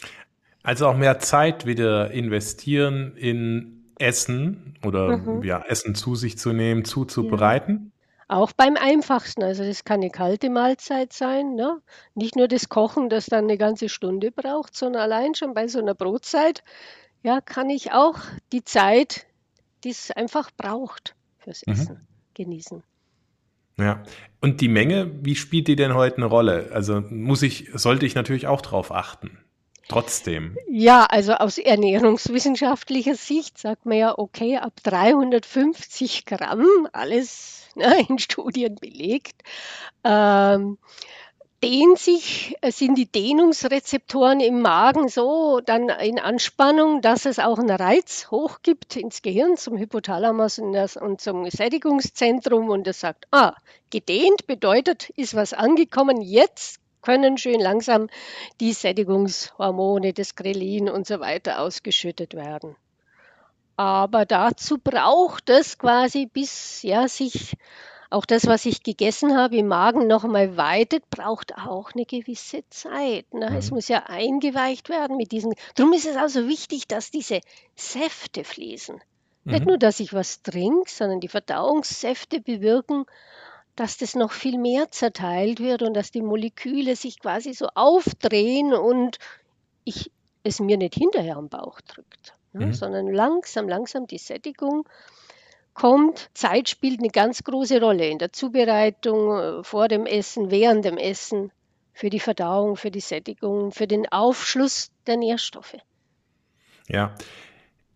Also 0.64 0.88
auch 0.88 0.96
mehr 0.96 1.20
Zeit 1.20 1.64
wieder 1.64 2.10
investieren 2.10 3.16
in 3.16 3.92
Essen 3.98 4.76
oder 4.84 5.18
mhm. 5.18 5.44
ja, 5.44 5.62
Essen 5.62 5.94
zu 5.94 6.16
sich 6.16 6.36
zu 6.38 6.52
nehmen, 6.52 6.84
zuzubereiten. 6.84 7.91
Auch 8.32 8.52
beim 8.52 8.76
einfachsten, 8.78 9.42
also 9.42 9.62
das 9.62 9.84
kann 9.84 10.00
eine 10.00 10.08
kalte 10.08 10.48
Mahlzeit 10.48 11.12
sein, 11.12 11.54
ne? 11.54 11.82
nicht 12.14 12.34
nur 12.34 12.48
das 12.48 12.70
Kochen, 12.70 13.10
das 13.10 13.26
dann 13.26 13.44
eine 13.44 13.58
ganze 13.58 13.90
Stunde 13.90 14.30
braucht, 14.30 14.74
sondern 14.74 15.02
allein 15.02 15.34
schon 15.34 15.52
bei 15.52 15.68
so 15.68 15.80
einer 15.80 15.94
Brotzeit, 15.94 16.64
ja, 17.22 17.42
kann 17.42 17.68
ich 17.68 17.92
auch 17.92 18.18
die 18.50 18.64
Zeit, 18.64 19.26
die 19.84 19.90
es 19.90 20.10
einfach 20.10 20.50
braucht 20.56 21.14
fürs 21.40 21.60
mhm. 21.66 21.72
Essen, 21.74 21.94
mhm. 21.94 22.06
genießen. 22.32 22.82
Ja, 23.76 24.02
und 24.40 24.62
die 24.62 24.68
Menge, 24.68 25.12
wie 25.22 25.36
spielt 25.36 25.68
die 25.68 25.76
denn 25.76 25.92
heute 25.92 26.16
eine 26.16 26.24
Rolle? 26.24 26.70
Also 26.72 27.02
muss 27.02 27.42
ich, 27.42 27.68
sollte 27.74 28.06
ich 28.06 28.14
natürlich 28.14 28.46
auch 28.46 28.62
drauf 28.62 28.92
achten. 28.92 29.44
Trotzdem. 29.88 30.56
Ja, 30.68 31.04
also 31.04 31.34
aus 31.34 31.58
ernährungswissenschaftlicher 31.58 33.14
Sicht 33.14 33.58
sagt 33.58 33.84
man 33.86 33.98
ja, 33.98 34.18
okay, 34.18 34.56
ab 34.58 34.72
350 34.82 36.24
Gramm, 36.24 36.66
alles 36.92 37.68
ne, 37.74 38.06
in 38.08 38.18
Studien 38.18 38.76
belegt, 38.76 39.42
ähm, 40.04 40.78
dehnt 41.62 41.98
sich, 41.98 42.56
äh, 42.60 42.72
sind 42.72 42.96
die 42.96 43.10
Dehnungsrezeptoren 43.10 44.40
im 44.40 44.62
Magen 44.62 45.08
so 45.08 45.60
dann 45.60 45.88
in 45.88 46.18
Anspannung, 46.18 47.02
dass 47.02 47.24
es 47.24 47.38
auch 47.38 47.58
einen 47.58 47.70
Reiz 47.70 48.28
hochgibt 48.30 48.96
ins 48.96 49.22
Gehirn 49.22 49.56
zum 49.56 49.78
Hypothalamus 49.78 50.58
und, 50.58 50.72
das, 50.72 50.96
und 50.96 51.20
zum 51.20 51.48
Sättigungszentrum 51.48 52.68
und 52.68 52.86
es 52.88 53.00
sagt, 53.00 53.26
ah, 53.30 53.54
gedehnt 53.90 54.46
bedeutet, 54.46 55.10
ist 55.10 55.34
was 55.34 55.52
angekommen, 55.52 56.20
jetzt 56.20 56.81
können 57.02 57.36
schön 57.36 57.60
langsam 57.60 58.08
die 58.60 58.72
Sättigungshormone, 58.72 60.12
das 60.12 60.34
Grelin 60.34 60.88
und 60.88 61.06
so 61.06 61.20
weiter 61.20 61.60
ausgeschüttet 61.60 62.34
werden. 62.34 62.76
Aber 63.76 64.24
dazu 64.24 64.78
braucht 64.78 65.50
es 65.50 65.78
quasi, 65.78 66.26
bis 66.26 66.82
ja 66.82 67.08
sich 67.08 67.56
auch 68.12 68.26
das, 68.26 68.46
was 68.46 68.66
ich 68.66 68.82
gegessen 68.82 69.36
habe, 69.36 69.56
im 69.56 69.68
Magen 69.68 70.06
noch 70.06 70.24
einmal 70.24 70.56
weitet, 70.56 71.08
braucht 71.08 71.56
auch 71.56 71.92
eine 71.94 72.04
gewisse 72.04 72.62
Zeit. 72.68 73.32
Ne? 73.32 73.50
Mhm. 73.50 73.56
Es 73.56 73.70
muss 73.70 73.88
ja 73.88 74.04
eingeweicht 74.06 74.90
werden 74.90 75.16
mit 75.16 75.32
diesen. 75.32 75.54
Darum 75.74 75.94
ist 75.94 76.06
es 76.06 76.16
also 76.16 76.46
wichtig, 76.46 76.86
dass 76.86 77.10
diese 77.10 77.40
Säfte 77.74 78.44
fließen. 78.44 79.00
Mhm. 79.44 79.52
Nicht 79.52 79.66
nur, 79.66 79.78
dass 79.78 79.98
ich 79.98 80.12
was 80.12 80.42
trinke, 80.42 80.90
sondern 80.90 81.20
die 81.20 81.28
Verdauungssäfte 81.28 82.40
bewirken 82.40 83.06
dass 83.82 83.96
das 83.96 84.14
noch 84.14 84.30
viel 84.30 84.58
mehr 84.58 84.92
zerteilt 84.92 85.58
wird 85.58 85.82
und 85.82 85.94
dass 85.94 86.12
die 86.12 86.22
Moleküle 86.22 86.94
sich 86.94 87.18
quasi 87.18 87.52
so 87.52 87.66
aufdrehen 87.74 88.72
und 88.72 89.18
ich 89.82 90.12
es 90.44 90.60
mir 90.60 90.76
nicht 90.76 90.94
hinterher 90.94 91.36
am 91.36 91.48
Bauch 91.48 91.80
drückt, 91.80 92.32
ne, 92.52 92.66
mhm. 92.66 92.74
sondern 92.74 93.08
langsam, 93.12 93.68
langsam 93.68 94.06
die 94.06 94.18
Sättigung 94.18 94.88
kommt. 95.74 96.30
Zeit 96.32 96.68
spielt 96.68 97.00
eine 97.00 97.08
ganz 97.08 97.42
große 97.42 97.80
Rolle 97.80 98.06
in 98.06 98.18
der 98.18 98.32
Zubereitung, 98.32 99.36
äh, 99.36 99.64
vor 99.64 99.88
dem 99.88 100.06
Essen, 100.06 100.52
während 100.52 100.84
dem 100.84 100.96
Essen, 100.96 101.50
für 101.92 102.08
die 102.08 102.20
Verdauung, 102.20 102.76
für 102.76 102.92
die 102.92 103.00
Sättigung, 103.00 103.72
für 103.72 103.88
den 103.88 104.06
Aufschluss 104.12 104.92
der 105.08 105.16
Nährstoffe. 105.16 105.78
Ja. 106.86 107.16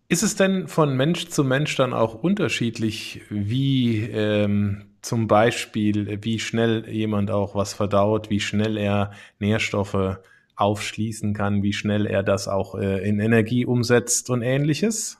Ist 0.09 0.23
es 0.23 0.35
denn 0.35 0.67
von 0.67 0.97
Mensch 0.97 1.29
zu 1.29 1.45
Mensch 1.45 1.77
dann 1.77 1.93
auch 1.93 2.13
unterschiedlich, 2.13 3.21
wie 3.29 4.01
ähm, 4.03 4.96
zum 5.07 5.27
Beispiel, 5.27 6.19
wie 6.23 6.39
schnell 6.39 6.87
jemand 6.89 7.31
auch 7.31 7.55
was 7.55 7.73
verdaut, 7.73 8.29
wie 8.29 8.39
schnell 8.39 8.77
er 8.77 9.11
Nährstoffe 9.39 10.19
aufschließen 10.55 11.33
kann, 11.33 11.63
wie 11.63 11.73
schnell 11.73 12.05
er 12.05 12.23
das 12.23 12.47
auch 12.47 12.75
äh, 12.75 13.07
in 13.07 13.19
Energie 13.19 13.65
umsetzt 13.65 14.29
und 14.29 14.41
ähnliches? 14.41 15.17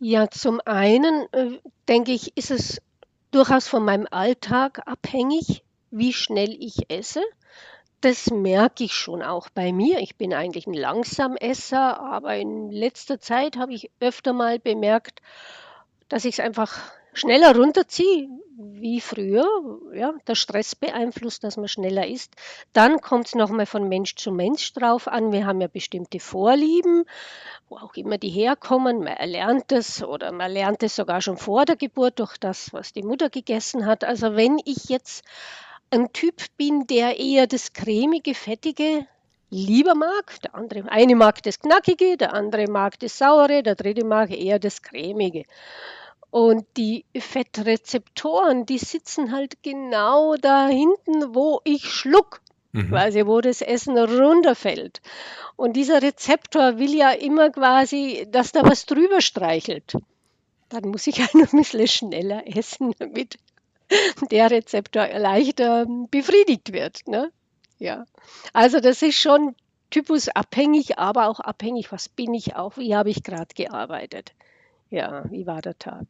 Ja, 0.00 0.30
zum 0.30 0.60
einen 0.64 1.26
äh, 1.32 1.58
denke 1.88 2.12
ich, 2.12 2.36
ist 2.36 2.50
es 2.50 2.80
durchaus 3.30 3.68
von 3.68 3.84
meinem 3.84 4.08
Alltag 4.10 4.80
abhängig, 4.86 5.62
wie 5.90 6.12
schnell 6.12 6.56
ich 6.58 6.90
esse. 6.90 7.22
Das 8.00 8.30
merke 8.30 8.84
ich 8.84 8.94
schon 8.94 9.22
auch 9.22 9.50
bei 9.50 9.72
mir. 9.72 9.98
Ich 9.98 10.16
bin 10.16 10.32
eigentlich 10.32 10.66
ein 10.66 10.72
Langsamesser, 10.72 12.00
aber 12.00 12.36
in 12.36 12.70
letzter 12.70 13.20
Zeit 13.20 13.58
habe 13.58 13.74
ich 13.74 13.90
öfter 14.00 14.32
mal 14.32 14.58
bemerkt, 14.58 15.20
dass 16.08 16.24
ich 16.24 16.36
es 16.36 16.40
einfach 16.40 16.80
schneller 17.12 17.54
runterziehe 17.56 18.28
wie 18.60 19.00
früher. 19.00 19.46
Ja, 19.94 20.12
der 20.26 20.34
Stress 20.34 20.74
beeinflusst, 20.74 21.44
dass 21.44 21.56
man 21.56 21.68
schneller 21.68 22.06
isst. 22.06 22.34
Dann 22.72 23.00
kommt 23.00 23.28
es 23.28 23.34
nochmal 23.34 23.66
von 23.66 23.88
Mensch 23.88 24.16
zu 24.16 24.32
Mensch 24.32 24.72
drauf 24.72 25.08
an. 25.08 25.32
Wir 25.32 25.46
haben 25.46 25.60
ja 25.60 25.68
bestimmte 25.68 26.20
Vorlieben, 26.20 27.04
wo 27.68 27.76
auch 27.76 27.94
immer 27.94 28.18
die 28.18 28.30
herkommen. 28.30 28.98
Man 28.98 29.16
erlernt 29.16 29.72
es 29.72 30.02
oder 30.02 30.32
man 30.32 30.50
lernt 30.50 30.82
es 30.82 30.96
sogar 30.96 31.20
schon 31.20 31.36
vor 31.36 31.64
der 31.64 31.76
Geburt 31.76 32.18
durch 32.18 32.36
das, 32.36 32.72
was 32.72 32.92
die 32.92 33.02
Mutter 33.02 33.30
gegessen 33.30 33.86
hat. 33.86 34.04
Also 34.04 34.36
wenn 34.36 34.60
ich 34.64 34.88
jetzt 34.88 35.24
ein 35.90 36.12
Typ 36.12 36.36
bin, 36.56 36.86
der 36.86 37.18
eher 37.18 37.46
das 37.46 37.72
cremige, 37.72 38.34
fettige 38.34 39.06
lieber 39.50 39.94
mag. 39.94 40.40
Der 40.42 40.54
andere, 40.54 40.90
eine 40.90 41.16
mag 41.16 41.42
das 41.42 41.58
Knackige, 41.58 42.16
der 42.16 42.32
andere 42.34 42.68
mag 42.68 42.98
das 43.00 43.18
Saure, 43.18 43.62
der 43.62 43.74
dritte 43.74 44.04
mag 44.04 44.30
eher 44.30 44.58
das 44.58 44.82
Cremige. 44.82 45.44
Und 46.30 46.64
die 46.76 47.04
Fettrezeptoren, 47.16 48.64
die 48.64 48.78
sitzen 48.78 49.32
halt 49.32 49.62
genau 49.62 50.36
da 50.36 50.68
hinten, 50.68 51.34
wo 51.34 51.60
ich 51.64 51.90
schluck, 51.90 52.40
mhm. 52.72 52.88
quasi 52.88 53.26
wo 53.26 53.40
das 53.40 53.62
Essen 53.62 53.98
runterfällt. 53.98 55.00
Und 55.56 55.74
dieser 55.74 56.02
Rezeptor 56.02 56.78
will 56.78 56.94
ja 56.94 57.10
immer 57.10 57.50
quasi, 57.50 58.26
dass 58.30 58.52
da 58.52 58.62
was 58.62 58.86
drüber 58.86 59.20
streichelt. 59.20 59.96
Dann 60.68 60.88
muss 60.88 61.06
ich 61.06 61.18
halt 61.20 61.34
ein 61.34 61.58
bisschen 61.58 61.88
schneller 61.88 62.46
essen, 62.46 62.94
damit 62.98 63.38
der 64.30 64.50
Rezeptor 64.50 65.08
leichter 65.08 65.86
befriedigt 66.10 66.72
wird. 66.72 67.08
Ne? 67.08 67.32
Ja, 67.80 68.06
also 68.52 68.78
das 68.78 69.02
ist 69.02 69.18
schon 69.18 69.56
typusabhängig, 69.90 70.98
aber 70.98 71.28
auch 71.28 71.40
abhängig, 71.40 71.90
was 71.90 72.08
bin 72.08 72.32
ich 72.34 72.54
auch, 72.54 72.76
wie 72.76 72.94
habe 72.94 73.10
ich 73.10 73.24
gerade 73.24 73.52
gearbeitet. 73.54 74.32
Ja, 74.90 75.24
wie 75.30 75.46
war 75.46 75.60
der 75.60 75.78
Tag? 75.78 76.06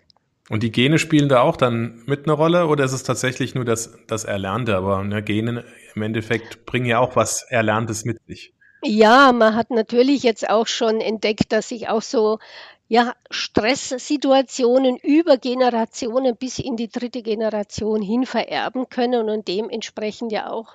Und 0.50 0.64
die 0.64 0.72
Gene 0.72 0.98
spielen 0.98 1.28
da 1.28 1.42
auch 1.42 1.56
dann 1.56 2.02
mit 2.06 2.24
eine 2.24 2.32
Rolle 2.32 2.66
oder 2.66 2.84
ist 2.84 2.92
es 2.92 3.04
tatsächlich 3.04 3.54
nur 3.54 3.64
das, 3.64 3.96
das 4.08 4.24
Erlernte? 4.24 4.76
Aber 4.76 5.04
ne, 5.04 5.22
Gene 5.22 5.64
im 5.94 6.02
Endeffekt 6.02 6.66
bringen 6.66 6.86
ja 6.86 6.98
auch 6.98 7.14
was 7.14 7.44
Erlerntes 7.44 8.04
mit 8.04 8.18
sich. 8.26 8.52
Ja, 8.82 9.32
man 9.32 9.54
hat 9.54 9.70
natürlich 9.70 10.24
jetzt 10.24 10.50
auch 10.50 10.66
schon 10.66 11.00
entdeckt, 11.00 11.52
dass 11.52 11.68
sich 11.68 11.88
auch 11.88 12.02
so 12.02 12.40
ja, 12.88 13.14
Stresssituationen 13.30 14.96
über 14.96 15.36
Generationen 15.36 16.34
bis 16.34 16.58
in 16.58 16.76
die 16.76 16.88
dritte 16.88 17.22
Generation 17.22 18.02
hin 18.02 18.26
vererben 18.26 18.88
können 18.88 19.30
und 19.30 19.46
dementsprechend 19.46 20.32
ja 20.32 20.50
auch 20.50 20.74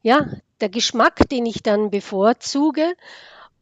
ja, 0.00 0.28
der 0.60 0.68
Geschmack, 0.68 1.28
den 1.28 1.44
ich 1.44 1.64
dann 1.64 1.90
bevorzuge. 1.90 2.94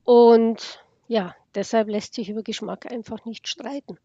Und 0.04 0.84
ja, 1.08 1.34
deshalb 1.54 1.88
lässt 1.88 2.12
sich 2.12 2.28
über 2.28 2.42
Geschmack 2.42 2.92
einfach 2.92 3.24
nicht 3.24 3.48
streiten. 3.48 3.96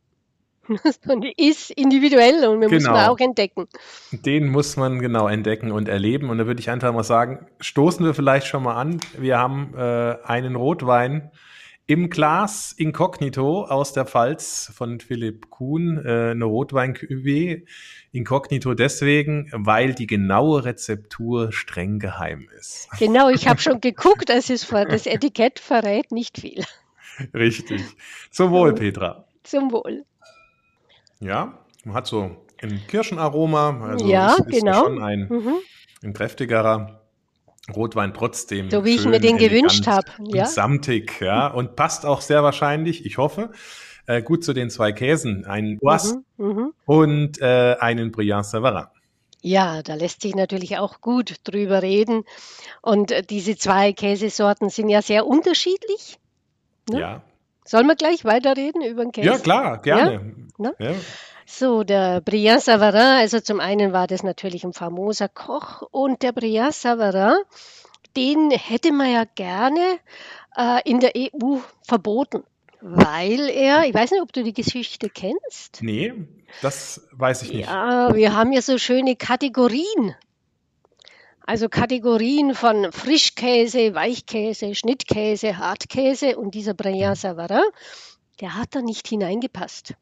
und 1.07 1.25
ist 1.37 1.71
individuell 1.71 2.47
und 2.47 2.61
wir 2.61 2.69
genau. 2.69 2.79
muss 2.79 2.83
man 2.85 3.09
auch 3.09 3.19
entdecken. 3.19 3.67
Den 4.11 4.49
muss 4.49 4.77
man 4.77 4.99
genau 4.99 5.27
entdecken 5.27 5.71
und 5.71 5.87
erleben. 5.87 6.29
Und 6.29 6.37
da 6.37 6.45
würde 6.45 6.59
ich 6.59 6.69
einfach 6.69 6.93
mal 6.93 7.03
sagen, 7.03 7.47
stoßen 7.59 8.05
wir 8.05 8.13
vielleicht 8.13 8.47
schon 8.47 8.63
mal 8.63 8.75
an. 8.75 8.99
Wir 9.17 9.37
haben 9.37 9.73
äh, 9.75 10.17
einen 10.23 10.55
Rotwein 10.55 11.31
im 11.87 12.09
Glas 12.09 12.71
Inkognito 12.71 13.65
aus 13.65 13.91
der 13.91 14.05
Pfalz 14.05 14.71
von 14.73 15.01
Philipp 15.01 15.49
Kuhn, 15.49 15.97
äh, 15.97 16.31
eine 16.31 16.45
rotwein 16.45 16.93
-Cuvée. 16.93 17.65
Inkognito 18.13 18.73
deswegen, 18.73 19.49
weil 19.53 19.93
die 19.93 20.07
genaue 20.07 20.63
Rezeptur 20.63 21.51
streng 21.51 21.99
geheim 21.99 22.47
ist. 22.57 22.87
Genau, 22.97 23.29
ich 23.29 23.47
habe 23.47 23.59
schon 23.59 23.81
geguckt, 23.81 24.29
das, 24.29 24.49
ist, 24.49 24.71
das 24.71 25.05
Etikett 25.05 25.59
verrät 25.59 26.11
nicht 26.11 26.39
viel. 26.39 26.63
Richtig. 27.33 27.81
Zum 28.29 28.51
Wohl, 28.51 28.73
Petra. 28.73 29.25
Zum 29.43 29.71
Wohl. 29.71 30.05
Ja, 31.21 31.59
man 31.85 31.95
hat 31.95 32.07
so 32.07 32.35
ein 32.61 32.81
Kirschenaroma, 32.87 33.87
also 33.87 34.07
ja, 34.07 34.33
ist, 34.33 34.39
ist 34.39 34.59
genau. 34.59 34.83
schon 34.83 35.01
ein, 35.01 35.27
mhm. 35.29 35.53
ein 36.03 36.13
kräftigerer 36.13 37.01
Rotwein 37.73 38.13
trotzdem. 38.13 38.69
So 38.69 38.83
wie 38.83 38.95
ich 38.95 39.05
mir 39.05 39.19
den 39.19 39.37
gewünscht 39.37 39.87
habe. 39.87 40.07
Ja. 40.19 40.45
Samtig, 40.45 41.21
ja. 41.21 41.47
Und 41.47 41.75
passt 41.75 42.05
auch 42.05 42.21
sehr 42.21 42.43
wahrscheinlich, 42.43 43.05
ich 43.05 43.17
hoffe, 43.17 43.51
äh, 44.07 44.21
gut 44.21 44.43
zu 44.43 44.53
den 44.53 44.69
zwei 44.69 44.91
Käsen. 44.91 45.45
Einen 45.45 45.79
Oise 45.81 46.23
mhm, 46.37 46.47
mhm, 46.47 46.73
und 46.85 47.41
äh, 47.41 47.77
einen 47.79 48.11
Brillant 48.11 48.45
Savarin. 48.45 48.87
Ja, 49.43 49.81
da 49.81 49.95
lässt 49.95 50.21
sich 50.21 50.35
natürlich 50.35 50.77
auch 50.77 51.01
gut 51.01 51.35
drüber 51.43 51.81
reden. 51.81 52.23
Und 52.81 53.11
äh, 53.11 53.23
diese 53.23 53.55
zwei 53.57 53.93
Käsesorten 53.93 54.69
sind 54.69 54.89
ja 54.89 55.01
sehr 55.01 55.25
unterschiedlich. 55.25 56.19
Ne? 56.89 56.99
Ja. 56.99 57.21
Sollen 57.65 57.87
wir 57.87 57.95
gleich 57.95 58.25
weiterreden 58.25 58.81
über 58.81 59.03
den 59.03 59.11
Käse? 59.11 59.27
Ja, 59.27 59.37
klar, 59.37 59.81
gerne. 59.81 60.13
Ja? 60.13 60.21
Ja. 60.79 60.93
So, 61.45 61.83
der 61.83 62.21
Brillant 62.21 62.61
Savarin, 62.61 63.19
also 63.19 63.39
zum 63.39 63.59
einen 63.59 63.91
war 63.93 64.07
das 64.07 64.23
natürlich 64.23 64.63
ein 64.63 64.73
famoser 64.73 65.27
Koch 65.27 65.81
und 65.91 66.21
der 66.23 66.31
Brillant 66.31 66.73
Savarin, 66.73 67.35
den 68.15 68.51
hätte 68.51 68.91
man 68.91 69.11
ja 69.11 69.23
gerne 69.35 69.99
äh, 70.55 70.89
in 70.89 70.99
der 70.99 71.11
EU 71.15 71.57
verboten, 71.81 72.43
weil 72.79 73.49
er, 73.49 73.85
ich 73.85 73.93
weiß 73.93 74.11
nicht, 74.11 74.21
ob 74.21 74.31
du 74.31 74.43
die 74.43 74.53
Geschichte 74.53 75.09
kennst. 75.09 75.79
Nee, 75.81 76.13
das 76.61 77.07
weiß 77.11 77.43
ich 77.43 77.53
nicht. 77.53 77.69
Ja, 77.69 78.13
wir 78.13 78.35
haben 78.35 78.53
ja 78.53 78.61
so 78.61 78.77
schöne 78.77 79.15
Kategorien 79.15 80.15
also 81.45 81.67
Kategorien 81.67 82.55
von 82.55 82.91
Frischkäse, 82.91 83.93
Weichkäse, 83.93 84.73
Schnittkäse, 84.73 85.57
Hartkäse 85.57 86.37
und 86.37 86.55
dieser 86.55 86.73
Brillant 86.73 87.17
Savarin, 87.17 87.63
der 88.39 88.55
hat 88.55 88.75
da 88.75 88.81
nicht 88.81 89.07
hineingepasst. 89.07 89.95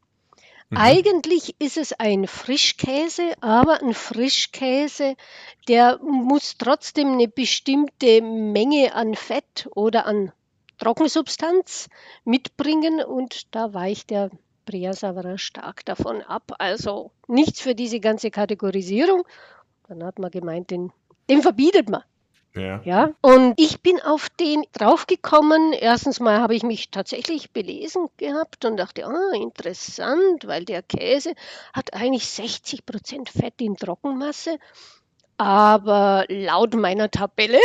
Mhm. 0.70 0.76
Eigentlich 0.76 1.56
ist 1.60 1.76
es 1.76 1.92
ein 1.92 2.26
Frischkäse, 2.26 3.34
aber 3.40 3.82
ein 3.82 3.94
Frischkäse, 3.94 5.16
der 5.68 5.98
muss 6.02 6.56
trotzdem 6.58 7.12
eine 7.12 7.28
bestimmte 7.28 8.22
Menge 8.22 8.94
an 8.94 9.14
Fett 9.14 9.68
oder 9.74 10.06
an 10.06 10.32
Trockensubstanz 10.78 11.88
mitbringen 12.24 13.02
und 13.02 13.54
da 13.54 13.74
weicht 13.74 14.10
der 14.10 14.30
Savarin 14.92 15.36
stark 15.36 15.84
davon 15.84 16.22
ab. 16.22 16.52
Also 16.58 17.10
nichts 17.26 17.60
für 17.60 17.74
diese 17.74 17.98
ganze 17.98 18.30
Kategorisierung. 18.30 19.24
Dann 19.88 20.04
hat 20.04 20.20
man 20.20 20.30
gemeint, 20.30 20.70
den 20.70 20.92
den 21.30 21.42
verbietet 21.42 21.88
man. 21.88 22.02
Ja. 22.54 22.80
ja. 22.84 23.10
Und 23.20 23.54
ich 23.58 23.80
bin 23.80 24.00
auf 24.00 24.28
den 24.28 24.64
draufgekommen. 24.72 25.72
Erstens 25.72 26.18
mal 26.18 26.40
habe 26.40 26.54
ich 26.54 26.62
mich 26.62 26.90
tatsächlich 26.90 27.52
belesen 27.52 28.08
gehabt 28.16 28.64
und 28.64 28.76
dachte, 28.76 29.06
ah, 29.06 29.34
interessant, 29.34 30.46
weil 30.46 30.64
der 30.64 30.82
Käse 30.82 31.34
hat 31.72 31.94
eigentlich 31.94 32.26
60 32.28 32.84
Prozent 32.84 33.28
Fett 33.28 33.60
in 33.60 33.76
Trockenmasse. 33.76 34.58
Aber 35.36 36.26
laut 36.28 36.74
meiner 36.74 37.10
Tabelle 37.10 37.58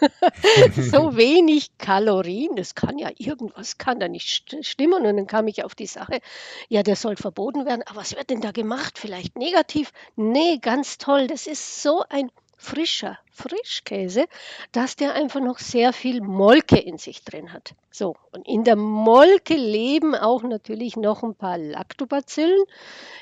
so 0.76 1.16
wenig 1.16 1.78
Kalorien, 1.78 2.56
das 2.56 2.74
kann 2.74 2.98
ja 2.98 3.08
irgendwas, 3.18 3.78
kann 3.78 4.00
da 4.00 4.08
nicht 4.08 4.56
stimmen. 4.62 5.06
Und 5.06 5.16
dann 5.16 5.26
kam 5.28 5.46
ich 5.46 5.62
auf 5.62 5.76
die 5.76 5.86
Sache, 5.86 6.20
ja, 6.68 6.82
der 6.82 6.96
soll 6.96 7.16
verboten 7.16 7.66
werden. 7.66 7.82
Aber 7.86 8.00
was 8.00 8.16
wird 8.16 8.30
denn 8.30 8.40
da 8.40 8.50
gemacht? 8.50 8.98
Vielleicht 8.98 9.38
negativ? 9.38 9.92
Nee, 10.16 10.58
ganz 10.60 10.98
toll. 10.98 11.28
Das 11.28 11.46
ist 11.46 11.82
so 11.82 12.02
ein 12.08 12.30
frischer 12.60 13.18
Frischkäse, 13.32 14.26
dass 14.72 14.94
der 14.94 15.14
einfach 15.14 15.40
noch 15.40 15.58
sehr 15.58 15.92
viel 15.92 16.20
Molke 16.20 16.78
in 16.78 16.98
sich 16.98 17.24
drin 17.24 17.52
hat. 17.52 17.74
So, 17.90 18.16
und 18.32 18.46
in 18.46 18.64
der 18.64 18.76
Molke 18.76 19.54
leben 19.54 20.14
auch 20.14 20.42
natürlich 20.42 20.96
noch 20.96 21.22
ein 21.22 21.34
paar 21.34 21.56
Lactobacillen. 21.56 22.62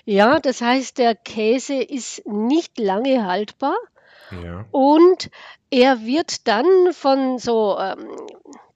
Ja, 0.05 0.41
das 0.41 0.61
heißt, 0.61 0.99
der 0.99 1.15
Käse 1.15 1.75
ist 1.75 2.27
nicht 2.27 2.79
lange 2.79 3.27
haltbar. 3.27 3.77
Ja. 4.31 4.67
Und 4.73 5.31
er 5.71 6.05
wird 6.05 6.49
dann 6.49 6.93
von 6.93 7.39
so 7.39 7.79
ähm, 7.79 8.11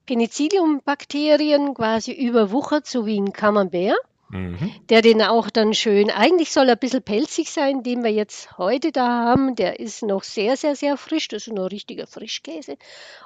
Penicillium-Bakterien 0.05 1.73
quasi 1.73 2.11
überwuchert, 2.13 2.87
so 2.87 3.05
wie 3.05 3.19
ein 3.19 3.33
Camembert. 3.33 3.97
Mhm. 4.33 4.71
Der 4.89 5.03
den 5.03 5.21
auch 5.21 5.51
dann 5.51 5.75
schön, 5.75 6.09
eigentlich 6.09 6.51
soll 6.51 6.67
er 6.67 6.75
ein 6.75 6.79
bisschen 6.79 7.03
pelzig 7.03 7.51
sein, 7.51 7.83
den 7.83 8.03
wir 8.03 8.11
jetzt 8.11 8.57
heute 8.57 8.91
da 8.91 9.07
haben. 9.07 9.55
Der 9.55 9.79
ist 9.79 10.01
noch 10.01 10.23
sehr, 10.23 10.57
sehr, 10.57 10.75
sehr 10.75 10.97
frisch. 10.97 11.27
Das 11.27 11.45
ist 11.45 11.53
noch 11.53 11.69
richtiger 11.69 12.07
Frischkäse. 12.07 12.77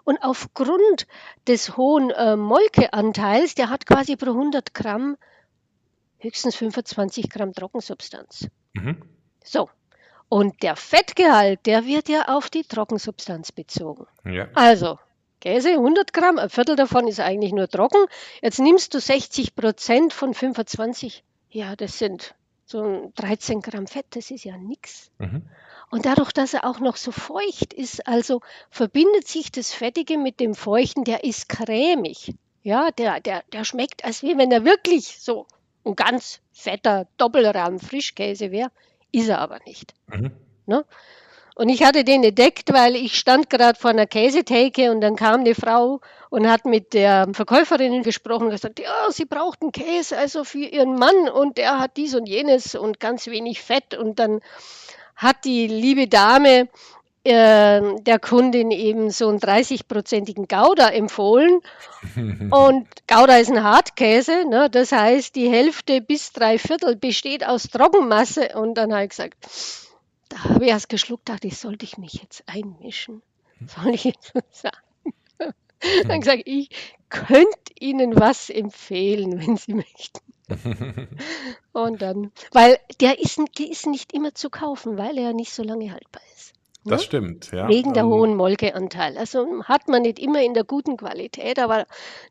Und 0.04 0.18
aufgrund 0.22 1.08
des 1.48 1.78
hohen 1.78 2.10
äh, 2.10 2.36
Molkeanteils, 2.36 3.56
der 3.56 3.70
hat 3.70 3.86
quasi 3.86 4.18
pro 4.18 4.32
100 4.32 4.74
Gramm 4.74 5.16
höchstens 6.18 6.58
25 6.58 7.30
Gramm 7.30 7.54
Trockensubstanz. 7.54 8.50
Mhm. 8.74 9.02
So. 9.46 9.70
Und 10.28 10.62
der 10.62 10.76
Fettgehalt, 10.76 11.66
der 11.66 11.86
wird 11.86 12.10
ja 12.10 12.28
auf 12.28 12.50
die 12.50 12.64
Trockensubstanz 12.64 13.54
bezogen. 13.54 14.08
Ja. 14.26 14.50
Also, 14.56 15.00
Käse 15.48 15.76
100 15.76 16.12
Gramm, 16.12 16.40
ein 16.40 16.50
Viertel 16.50 16.76
davon 16.76 17.08
ist 17.08 17.22
eigentlich 17.22 17.54
nur 17.54 17.70
trocken. 17.70 18.06
Jetzt 18.42 18.60
nimmst 18.60 18.94
du 18.94 19.00
60 19.00 19.56
Prozent 19.56 20.12
von 20.12 20.34
25. 20.34 21.24
Ja, 21.52 21.78
das 21.78 21.98
sind 22.00 22.36
so 22.66 23.14
13 23.16 23.62
Gramm 23.62 23.88
Fett, 23.88 24.08
das 24.10 24.30
ist 24.30 24.44
ja 24.44 24.58
nichts. 24.58 25.10
Mhm. 25.20 25.44
Und 25.90 26.06
dadurch, 26.06 26.34
dass 26.34 26.54
er 26.54 26.66
auch 26.66 26.82
noch 26.82 26.98
so 26.98 27.14
feucht 27.14 27.74
ist, 27.74 28.06
also 28.10 28.42
verbindet 28.70 29.26
sich 29.30 29.50
das 29.50 29.72
Fettige 29.72 30.18
mit 30.18 30.42
dem 30.42 30.54
Feuchten, 30.54 31.06
der 31.06 31.24
ist 31.24 31.48
cremig. 31.48 32.36
Ja, 32.62 32.92
der, 32.92 33.22
der, 33.22 33.44
der 33.54 33.64
schmeckt, 33.64 34.04
als 34.04 34.24
wie 34.24 34.38
wenn 34.38 34.52
er 34.52 34.66
wirklich 34.66 35.18
so 35.18 35.48
ein 35.86 35.96
ganz 35.96 36.42
fetter 36.52 37.08
Doppelrahmen 37.16 37.80
Frischkäse 37.80 38.52
wäre. 38.52 38.70
Ist 39.14 39.30
er 39.30 39.40
aber 39.40 39.60
nicht. 39.66 39.94
Mhm. 40.08 40.32
Ne? 40.66 40.84
Und 41.58 41.70
ich 41.70 41.84
hatte 41.84 42.04
den 42.04 42.24
entdeckt, 42.24 42.72
weil 42.72 42.96
ich 42.96 43.18
stand 43.18 43.50
gerade 43.50 43.80
vor 43.80 43.90
einer 43.90 44.06
Käsetheke 44.06 44.92
und 44.92 45.02
dann 45.02 45.16
kam 45.16 45.40
eine 45.40 45.56
Frau 45.56 46.02
und 46.30 46.48
hat 46.48 46.66
mit 46.66 46.94
der 46.94 47.28
Verkäuferin 47.34 48.04
gesprochen 48.04 48.44
und 48.44 48.50
gesagt, 48.52 48.80
ja, 48.80 49.10
sie 49.10 49.26
braucht 49.26 49.64
einen 49.64 49.72
Käse, 49.72 50.16
also 50.20 50.44
für 50.44 50.60
ihren 50.60 51.00
Mann 51.00 51.28
und 51.28 51.58
der 51.58 51.80
hat 51.80 51.98
dies 51.98 52.14
und 52.14 52.30
jenes 52.30 52.76
und 52.76 53.00
ganz 53.00 53.26
wenig 53.26 53.64
Fett. 53.64 53.96
Und 53.96 54.20
dann 54.20 54.42
hat 55.16 55.46
die 55.46 55.66
liebe 55.66 56.08
Dame 56.08 56.70
äh, 57.24 57.82
der 58.02 58.20
Kundin 58.20 58.70
eben 58.70 59.10
so 59.10 59.28
einen 59.28 59.40
30-prozentigen 59.40 60.48
Gouda 60.48 60.90
empfohlen. 60.90 61.62
Und 62.52 62.88
Gouda 63.08 63.38
ist 63.38 63.50
ein 63.50 63.64
Hartkäse, 63.64 64.48
ne? 64.48 64.70
das 64.70 64.92
heißt, 64.92 65.36
die 65.36 65.50
Hälfte 65.50 66.02
bis 66.02 66.32
drei 66.34 66.60
Viertel 66.60 66.96
besteht 66.96 67.44
aus 67.44 67.64
Trockenmasse. 67.64 68.50
Und 68.54 68.76
dann 68.76 68.94
habe 68.94 69.06
ich 69.06 69.10
gesagt, 69.10 69.36
da 70.30 70.44
habe 70.44 70.66
ich 70.66 70.72
erst 70.72 70.90
geschluckt, 70.90 71.30
dachte 71.30 71.48
ich, 71.48 71.58
sollte 71.58 71.86
ich 71.86 71.98
mich 71.98 72.14
jetzt 72.14 72.44
einmischen? 72.48 73.22
Soll 73.66 73.94
ich 73.94 74.04
jetzt 74.04 74.34
was 74.36 74.62
sagen? 74.62 75.54
Dann 76.08 76.22
gesagt, 76.22 76.44
ich 76.46 76.70
könnte 77.10 77.74
Ihnen 77.80 78.20
was 78.20 78.50
empfehlen, 78.50 79.40
wenn 79.40 79.58
Sie 79.58 79.74
möchten. 79.74 80.20
Und 81.74 82.02
dann, 82.02 82.32
weil 82.52 82.80
der 83.00 83.20
ist, 83.20 83.40
der 83.60 83.70
ist 83.70 83.86
nicht 83.86 84.14
immer 84.14 84.34
zu 84.34 84.50
kaufen, 84.50 84.98
weil 84.98 85.18
er 85.18 85.34
nicht 85.34 85.54
so 85.54 85.64
lange 85.64 85.92
haltbar 85.92 86.22
ist. 86.36 86.54
Das 86.84 87.02
ne? 87.02 87.06
stimmt, 87.06 87.52
ja. 87.52 87.68
Wegen 87.68 87.94
der 87.94 88.04
ähm, 88.04 88.10
hohen 88.10 88.36
Molkeanteil. 88.36 89.18
Also 89.18 89.64
hat 89.66 89.88
man 89.88 90.04
nicht 90.04 90.20
immer 90.20 90.42
in 90.42 90.54
der 90.54 90.64
guten 90.64 90.98
Qualität, 90.98 91.60
aber 91.60 91.86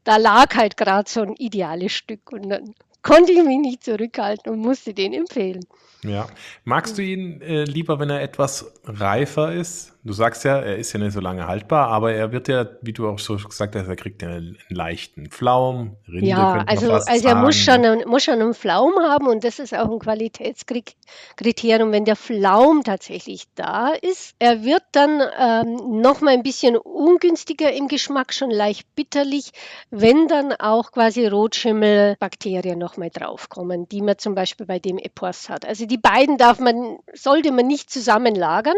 da 0.04 0.16
lag 0.16 0.54
halt 0.54 0.76
gerade 0.76 1.09
so 1.09 1.20
ein 1.20 1.35
ideales 1.37 1.92
Stück 1.92 2.32
und 2.32 2.48
dann 2.48 2.74
konnte 3.02 3.32
ich 3.32 3.42
mich 3.44 3.59
nicht 3.59 3.85
zurückhalten 3.85 4.52
und 4.52 4.61
musste 4.61 4.94
den 4.94 5.12
empfehlen. 5.12 5.64
Ja. 6.02 6.28
Magst 6.64 6.98
du 6.98 7.02
ihn 7.02 7.40
äh, 7.40 7.64
lieber, 7.64 7.98
wenn 7.98 8.11
er 8.11 8.22
etwas 8.22 8.72
reifer 8.85 9.52
ist? 9.52 9.95
Du 10.06 10.12
sagst 10.12 10.44
ja, 10.44 10.60
er 10.60 10.76
ist 10.76 10.92
ja 10.92 11.00
nicht 11.00 11.14
so 11.14 11.18
lange 11.18 11.48
haltbar, 11.48 11.88
aber 11.88 12.12
er 12.12 12.30
wird 12.30 12.46
ja, 12.46 12.64
wie 12.80 12.92
du 12.92 13.08
auch 13.08 13.18
so 13.18 13.34
gesagt 13.34 13.74
hast, 13.74 13.88
er 13.88 13.96
kriegt 13.96 14.22
ja 14.22 14.28
einen, 14.28 14.56
leichten 14.68 15.30
Pflaum. 15.30 15.96
Rinde 16.06 16.28
ja, 16.28 16.62
also, 16.64 16.92
also 16.92 17.28
er 17.28 17.34
muss 17.34 17.56
schon, 17.56 17.84
einen, 17.84 18.08
muss 18.08 18.22
schon 18.22 18.40
einen 18.40 18.54
Pflaum 18.54 18.92
haben 19.00 19.26
und 19.26 19.42
das 19.42 19.58
ist 19.58 19.74
auch 19.74 19.90
ein 19.90 19.98
Qualitätskriterium. 19.98 21.90
Wenn 21.90 22.04
der 22.04 22.14
Pflaum 22.14 22.84
tatsächlich 22.84 23.46
da 23.56 23.88
ist, 23.88 24.36
er 24.38 24.62
wird 24.62 24.84
dann 24.92 25.20
ähm, 25.40 26.00
noch 26.00 26.20
mal 26.20 26.34
ein 26.34 26.44
bisschen 26.44 26.76
ungünstiger 26.76 27.72
im 27.72 27.88
Geschmack, 27.88 28.32
schon 28.32 28.52
leicht 28.52 28.86
bitterlich, 28.94 29.50
wenn 29.90 30.28
dann 30.28 30.52
auch 30.52 30.92
quasi 30.92 31.26
Rotschimmelbakterien 31.26 32.78
noch 32.78 32.96
mal 32.96 33.10
draufkommen, 33.10 33.88
die 33.88 34.02
man 34.02 34.18
zum 34.18 34.36
Beispiel 34.36 34.66
bei 34.66 34.78
dem 34.78 34.98
Epos 34.98 35.48
hat. 35.48 35.66
Also 35.66 35.84
die 35.84 35.98
beiden 35.98 36.38
darf 36.38 36.60
man, 36.60 36.98
sollte 37.12 37.50
man 37.50 37.66
nicht 37.66 37.90
zusammen 37.90 38.36
lagern 38.36 38.76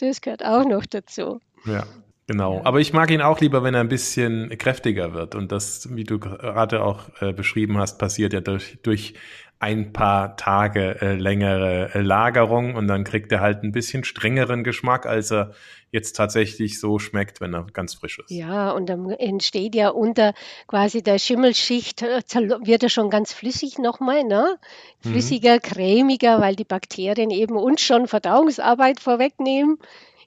Das 0.00 0.20
gehört 0.20 0.44
auch 0.44 0.64
noch 0.64 0.86
dazu. 0.86 1.40
Ja. 1.64 1.84
Genau, 2.28 2.60
aber 2.62 2.78
ich 2.78 2.92
mag 2.92 3.10
ihn 3.10 3.22
auch 3.22 3.40
lieber, 3.40 3.62
wenn 3.62 3.72
er 3.72 3.80
ein 3.80 3.88
bisschen 3.88 4.50
kräftiger 4.58 5.14
wird. 5.14 5.34
Und 5.34 5.50
das, 5.50 5.96
wie 5.96 6.04
du 6.04 6.18
gerade 6.18 6.82
auch 6.82 7.08
äh, 7.22 7.32
beschrieben 7.32 7.78
hast, 7.78 7.98
passiert 7.98 8.34
ja 8.34 8.42
durch, 8.42 8.76
durch 8.82 9.14
ein 9.60 9.92
paar 9.92 10.36
Tage 10.36 11.00
äh, 11.00 11.14
längere 11.14 11.94
äh, 11.94 12.00
Lagerung 12.02 12.74
und 12.74 12.86
dann 12.86 13.04
kriegt 13.04 13.32
er 13.32 13.40
halt 13.40 13.62
ein 13.64 13.72
bisschen 13.72 14.04
strengeren 14.04 14.62
Geschmack, 14.62 15.06
als 15.06 15.32
er 15.32 15.52
jetzt 15.90 16.16
tatsächlich 16.16 16.80
so 16.80 16.98
schmeckt, 16.98 17.40
wenn 17.40 17.54
er 17.54 17.66
ganz 17.72 17.94
frisch 17.94 18.18
ist. 18.18 18.30
Ja, 18.30 18.72
und 18.72 18.86
dann 18.86 19.10
entsteht 19.10 19.74
ja 19.74 19.88
unter 19.90 20.34
quasi 20.66 21.02
der 21.02 21.18
Schimmelschicht, 21.18 22.02
äh, 22.02 22.22
wird 22.62 22.82
er 22.82 22.88
schon 22.88 23.10
ganz 23.10 23.32
flüssig 23.32 23.78
nochmal, 23.78 24.24
ne? 24.24 24.58
Mhm. 25.02 25.10
Flüssiger, 25.10 25.54
mhm. 25.54 25.62
cremiger, 25.62 26.40
weil 26.40 26.56
die 26.56 26.64
Bakterien 26.64 27.30
eben 27.30 27.56
uns 27.56 27.80
schon 27.80 28.06
Verdauungsarbeit 28.06 29.00
vorwegnehmen. 29.00 29.78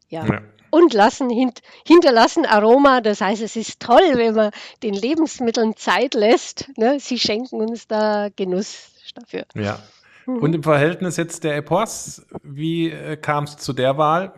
ja. 0.10 0.26
ja 0.26 0.42
und 0.72 0.94
lassen 0.94 1.30
hint, 1.30 1.62
hinterlassen 1.86 2.46
Aroma. 2.46 3.02
Das 3.02 3.22
heißt, 3.22 3.42
es 3.42 3.56
ist 3.56 3.80
toll, 3.80 4.14
wenn 4.16 4.34
man 4.34 4.52
den 4.82 4.94
Lebensmitteln 4.94 5.76
Zeit 5.76 6.14
lässt. 6.14 6.72
Ne? 6.78 7.00
Sie 7.00 7.20
schenken 7.20 7.58
uns 7.58 7.88
da 7.88 8.30
Genuss 8.36 8.92
dafür. 9.14 9.46
Ja. 9.54 9.80
Mhm. 10.26 10.38
Und 10.38 10.56
im 10.56 10.64
Verhältnis 10.64 11.18
jetzt 11.18 11.44
der 11.44 11.58
Epos, 11.58 12.26
wie 12.42 12.90
äh, 12.90 13.18
kam 13.18 13.44
es 13.44 13.58
zu 13.58 13.74
der 13.74 13.98
Wahl? 13.98 14.34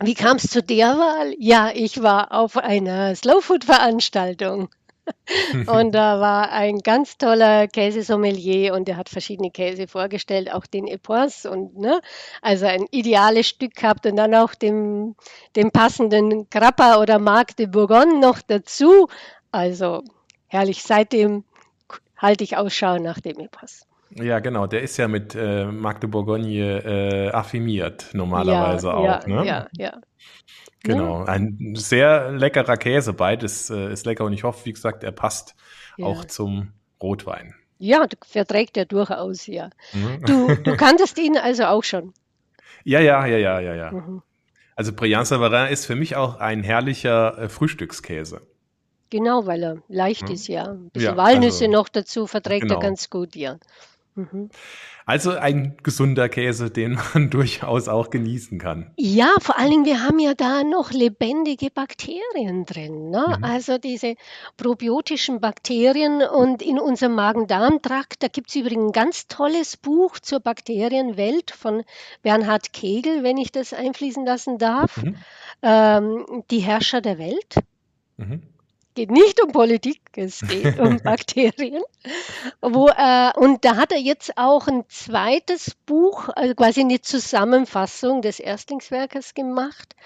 Wie 0.00 0.14
kam 0.14 0.36
es 0.36 0.48
zu 0.48 0.62
der 0.62 0.98
Wahl? 0.98 1.34
Ja, 1.38 1.70
ich 1.72 2.02
war 2.02 2.32
auf 2.32 2.56
einer 2.56 3.14
Slowfood-Veranstaltung. 3.14 4.68
und 5.66 5.92
da 5.92 6.20
war 6.20 6.50
ein 6.50 6.78
ganz 6.78 7.18
toller 7.18 7.68
Käsesommelier 7.68 8.74
und 8.74 8.88
der 8.88 8.96
hat 8.96 9.08
verschiedene 9.08 9.50
Käse 9.50 9.86
vorgestellt, 9.86 10.52
auch 10.52 10.66
den 10.66 10.86
Epos 10.86 11.44
und 11.46 11.76
ne, 11.76 12.00
also 12.40 12.66
ein 12.66 12.86
ideales 12.90 13.48
Stück 13.48 13.74
gehabt 13.74 14.06
und 14.06 14.16
dann 14.16 14.34
auch 14.34 14.54
dem, 14.54 15.14
dem 15.56 15.70
passenden 15.70 16.48
Grappa 16.48 17.00
oder 17.00 17.18
Marc 17.18 17.56
de 17.56 17.66
Bourgogne 17.66 18.18
noch 18.18 18.40
dazu. 18.40 19.08
Also 19.52 20.02
herrlich, 20.46 20.82
seitdem 20.82 21.44
halte 22.16 22.44
ich 22.44 22.56
Ausschau 22.56 22.98
nach 22.98 23.20
dem 23.20 23.38
Epos. 23.38 23.86
Ja, 24.10 24.38
genau, 24.38 24.66
der 24.66 24.82
ist 24.82 24.96
ja 24.96 25.08
mit 25.08 25.34
äh, 25.34 25.66
Marc 25.66 26.00
de 26.00 26.08
Bourgogne 26.08 26.84
äh, 26.84 27.30
affirmiert, 27.30 28.10
normalerweise 28.12 28.88
ja, 28.88 28.94
auch. 28.94 29.04
Ja, 29.04 29.20
ne? 29.26 29.46
ja, 29.46 29.66
ja. 29.76 30.00
Genau, 30.82 31.24
ein 31.24 31.74
sehr 31.76 32.30
leckerer 32.32 32.76
Käse, 32.76 33.14
beides 33.14 33.70
äh, 33.70 33.92
ist 33.92 34.04
lecker 34.04 34.24
und 34.24 34.34
ich 34.34 34.44
hoffe, 34.44 34.66
wie 34.66 34.72
gesagt, 34.72 35.02
er 35.02 35.12
passt 35.12 35.56
ja. 35.96 36.06
auch 36.06 36.26
zum 36.26 36.72
Rotwein. 37.02 37.54
Ja, 37.78 38.06
verträgt 38.26 38.76
er 38.76 38.84
durchaus, 38.84 39.46
ja. 39.46 39.70
Mhm. 39.92 40.24
Du, 40.24 40.54
du 40.54 40.76
kanntest 40.76 41.18
ihn 41.18 41.36
also 41.36 41.64
auch 41.64 41.84
schon. 41.84 42.12
Ja, 42.84 43.00
ja, 43.00 43.26
ja, 43.26 43.38
ja, 43.38 43.60
ja, 43.60 43.74
ja. 43.74 43.92
Mhm. 43.92 44.22
Also 44.76 44.92
Brillant 44.92 45.26
Savarin 45.26 45.72
ist 45.72 45.86
für 45.86 45.96
mich 45.96 46.16
auch 46.16 46.36
ein 46.36 46.62
herrlicher 46.62 47.38
äh, 47.38 47.48
Frühstückskäse. 47.48 48.42
Genau, 49.10 49.46
weil 49.46 49.62
er 49.62 49.82
leicht 49.88 50.28
mhm. 50.28 50.34
ist, 50.34 50.48
ja. 50.48 50.64
Ein 50.64 50.90
bisschen 50.90 51.12
ja, 51.12 51.16
Walnüsse 51.16 51.64
also, 51.66 51.76
noch 51.76 51.88
dazu 51.88 52.26
verträgt 52.26 52.62
genau. 52.62 52.74
er 52.74 52.80
ganz 52.80 53.10
gut, 53.10 53.36
ja. 53.36 53.58
Mhm. 54.16 54.48
Also 55.06 55.32
ein 55.32 55.76
gesunder 55.82 56.28
Käse, 56.28 56.70
den 56.70 56.98
man 57.12 57.30
durchaus 57.30 57.88
auch 57.88 58.10
genießen 58.10 58.58
kann. 58.58 58.92
Ja, 58.96 59.34
vor 59.40 59.58
allen 59.58 59.70
Dingen, 59.70 59.84
wir 59.84 60.02
haben 60.02 60.18
ja 60.18 60.34
da 60.34 60.62
noch 60.62 60.92
lebendige 60.92 61.70
Bakterien 61.70 62.64
drin. 62.64 63.10
Ne? 63.10 63.36
Mhm. 63.38 63.44
Also 63.44 63.78
diese 63.78 64.14
probiotischen 64.56 65.40
Bakterien 65.40 66.22
und 66.22 66.62
in 66.62 66.78
unserem 66.78 67.14
Magen-Darm-Trakt, 67.14 68.22
da 68.22 68.28
gibt 68.28 68.50
es 68.50 68.56
übrigens 68.56 68.88
ein 68.88 68.92
ganz 68.92 69.26
tolles 69.26 69.76
Buch 69.76 70.18
zur 70.20 70.40
Bakterienwelt 70.40 71.50
von 71.50 71.82
Bernhard 72.22 72.72
Kegel, 72.72 73.24
wenn 73.24 73.36
ich 73.36 73.50
das 73.50 73.72
einfließen 73.72 74.24
lassen 74.24 74.58
darf. 74.58 75.02
Mhm. 75.02 75.16
Ähm, 75.62 76.44
die 76.50 76.60
Herrscher 76.60 77.00
der 77.00 77.18
Welt. 77.18 77.56
Mhm 78.16 78.53
geht 78.94 79.10
nicht 79.10 79.42
um 79.42 79.50
Politik, 79.50 80.00
es 80.16 80.40
geht 80.40 80.78
um 80.78 80.98
Bakterien. 81.02 81.82
Wo, 82.60 82.88
äh, 82.88 83.32
und 83.36 83.64
da 83.64 83.76
hat 83.76 83.92
er 83.92 83.98
jetzt 83.98 84.36
auch 84.36 84.68
ein 84.68 84.84
zweites 84.88 85.74
Buch, 85.86 86.28
also 86.34 86.54
quasi 86.54 86.80
eine 86.80 87.00
Zusammenfassung 87.00 88.22
des 88.22 88.40
Erstlingswerkes 88.40 89.34
gemacht, 89.34 89.96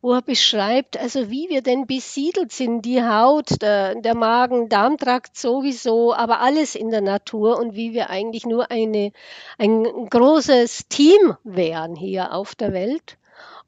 wo 0.00 0.12
er 0.12 0.22
beschreibt, 0.22 0.98
also 0.98 1.30
wie 1.30 1.48
wir 1.48 1.62
denn 1.62 1.86
besiedelt 1.86 2.52
sind, 2.52 2.82
die 2.82 3.02
Haut, 3.02 3.62
der, 3.62 3.94
der 3.94 4.16
Magen, 4.16 4.68
Darmtrakt 4.68 5.36
sowieso, 5.36 6.12
aber 6.12 6.40
alles 6.40 6.74
in 6.74 6.90
der 6.90 7.02
Natur 7.02 7.58
und 7.58 7.74
wie 7.74 7.92
wir 7.92 8.10
eigentlich 8.10 8.44
nur 8.44 8.70
eine, 8.70 9.12
ein 9.58 10.08
großes 10.10 10.88
Team 10.88 11.36
wären 11.44 11.94
hier 11.94 12.32
auf 12.34 12.54
der 12.54 12.72
Welt. 12.72 13.18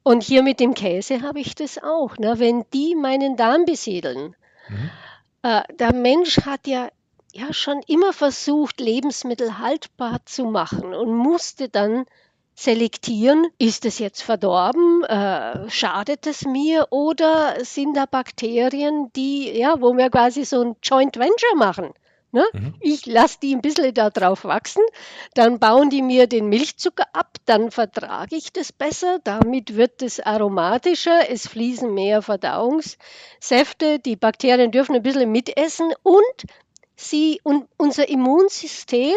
Und 0.03 0.21
hier 0.21 0.43
mit 0.43 0.59
dem 0.59 0.75
Käse 0.75 1.23
habe 1.23 1.39
ich 1.39 1.55
das 1.55 1.81
auch. 1.81 2.17
Ne? 2.19 2.35
Wenn 2.37 2.63
die 2.73 2.93
meinen 2.95 3.37
Darm 3.37 3.65
besiedeln, 3.65 4.35
Mhm. 4.69 4.89
Äh, 5.43 5.61
der 5.73 5.93
Mensch 5.93 6.45
hat 6.45 6.67
ja, 6.67 6.89
ja 7.33 7.53
schon 7.53 7.81
immer 7.87 8.13
versucht, 8.13 8.79
Lebensmittel 8.79 9.59
haltbar 9.59 10.19
zu 10.25 10.45
machen 10.45 10.93
und 10.93 11.15
musste 11.15 11.69
dann 11.69 12.05
selektieren, 12.55 13.45
ist 13.57 13.85
es 13.85 13.99
jetzt 13.99 14.21
verdorben, 14.21 15.03
äh, 15.03 15.69
schadet 15.69 16.25
es 16.25 16.45
mir 16.45 16.87
oder 16.89 17.63
sind 17.65 17.95
da 17.95 18.05
Bakterien, 18.05 19.11
die, 19.15 19.51
ja, 19.51 19.81
wo 19.81 19.95
wir 19.97 20.09
quasi 20.09 20.45
so 20.45 20.61
ein 20.61 20.75
Joint 20.81 21.17
Venture 21.17 21.55
machen. 21.57 21.93
Ne? 22.35 22.43
Mhm. 22.51 22.73
Ich 22.81 23.05
lasse 23.05 23.37
die 23.41 23.55
ein 23.55 23.61
bisschen 23.61 23.93
da 23.93 24.09
drauf 24.09 24.43
wachsen, 24.43 24.83
dann 25.35 25.57
bauen 25.57 25.89
die 25.89 26.01
mir 26.01 26.27
den 26.27 26.49
Milchzucker 26.49 27.05
ab, 27.13 27.37
dann 27.45 27.71
vertrage 27.71 28.35
ich 28.35 28.51
das 28.51 28.73
besser, 28.73 29.19
damit 29.23 29.77
wird 29.77 30.01
es 30.01 30.19
aromatischer, 30.19 31.29
es 31.29 31.47
fließen 31.47 31.93
mehr 31.93 32.21
Verdauungssäfte, 32.21 33.99
die 33.99 34.17
Bakterien 34.17 34.71
dürfen 34.71 34.95
ein 34.95 35.01
bisschen 35.01 35.31
mitessen 35.31 35.93
und 36.03 36.43
sie 36.97 37.39
und 37.43 37.69
unser 37.77 38.09
Immunsystem, 38.09 39.15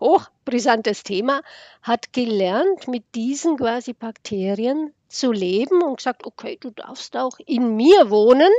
hochbrisantes 0.00 1.04
Thema, 1.04 1.42
hat 1.82 2.12
gelernt, 2.12 2.88
mit 2.88 3.04
diesen 3.14 3.56
quasi 3.56 3.92
Bakterien 3.92 4.92
zu 5.06 5.30
leben 5.30 5.80
und 5.80 5.98
gesagt, 5.98 6.26
okay, 6.26 6.58
du 6.60 6.70
darfst 6.70 7.16
auch 7.16 7.38
in 7.46 7.76
mir 7.76 8.10
wohnen 8.10 8.50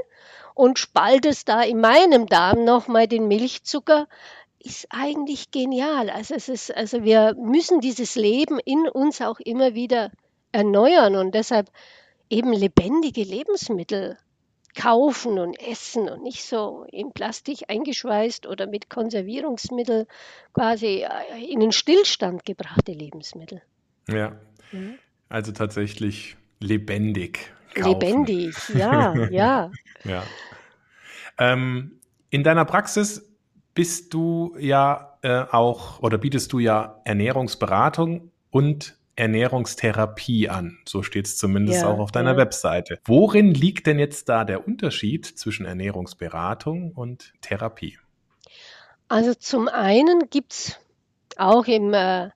und 0.60 0.78
spaltest 0.78 1.48
da 1.48 1.62
in 1.62 1.80
meinem 1.80 2.26
Darm 2.26 2.66
nochmal 2.66 3.08
den 3.08 3.30
Milchzucker 3.30 4.10
ist 4.60 4.88
eigentlich 4.90 5.52
genial. 5.52 6.10
Also 6.10 6.36
es 6.36 6.50
ist, 6.50 6.76
also 6.76 7.06
wir 7.06 7.34
müssen 7.36 7.80
dieses 7.80 8.16
Leben 8.16 8.60
in 8.66 8.90
uns 8.90 9.22
auch 9.22 9.40
immer 9.40 9.74
wieder 9.74 10.12
erneuern 10.52 11.16
und 11.16 11.34
deshalb 11.34 11.72
eben 12.30 12.52
lebendige 12.52 13.24
Lebensmittel 13.24 14.18
kaufen 14.76 15.40
und 15.40 15.58
essen 15.62 16.10
und 16.10 16.24
nicht 16.24 16.44
so 16.44 16.86
in 16.92 17.14
Plastik 17.14 17.70
eingeschweißt 17.70 18.46
oder 18.46 18.68
mit 18.68 18.90
Konservierungsmittel 18.90 20.08
quasi 20.54 21.06
äh, 21.06 21.42
in 21.50 21.62
den 21.62 21.72
Stillstand 21.72 22.44
gebrachte 22.44 22.92
Lebensmittel. 22.92 23.62
Ja. 24.10 24.38
Mhm. 24.74 25.00
Also 25.30 25.54
tatsächlich 25.54 26.36
lebendig. 26.60 27.52
Kaufen. 27.76 27.90
Lebendig, 27.92 28.56
ja, 28.70 29.16
ja. 29.32 29.72
ja. 30.04 30.24
Ähm, 31.38 32.00
in 32.30 32.44
deiner 32.44 32.66
Praxis 32.66 33.30
bist 33.74 34.14
du 34.14 34.56
ja 34.60 35.18
äh, 35.22 35.46
auch 35.52 36.02
oder 36.02 36.18
bietest 36.18 36.52
du 36.52 36.60
ja 36.60 37.02
Ernährungsberatung 37.06 38.32
und 38.52 38.98
Ernährungstherapie 39.16 40.48
an. 40.50 40.80
So 40.86 41.04
steht 41.04 41.26
es 41.26 41.38
zumindest 41.38 41.82
ja, 41.82 41.90
auch 41.90 42.00
auf 42.00 42.12
deiner 42.12 42.32
ja. 42.32 42.38
Webseite. 42.38 43.00
Worin 43.06 43.54
liegt 43.54 43.86
denn 43.86 44.00
jetzt 44.00 44.30
da 44.30 44.46
der 44.46 44.66
Unterschied 44.66 45.26
zwischen 45.26 45.66
Ernährungsberatung 45.66 46.94
und 46.94 47.34
Therapie? 47.42 47.98
Also 49.10 49.34
zum 49.34 49.68
einen 49.68 50.30
gibt 50.30 50.54
es 50.54 50.80
auch 51.36 51.66
im 51.66 51.94
äh, 51.94 52.30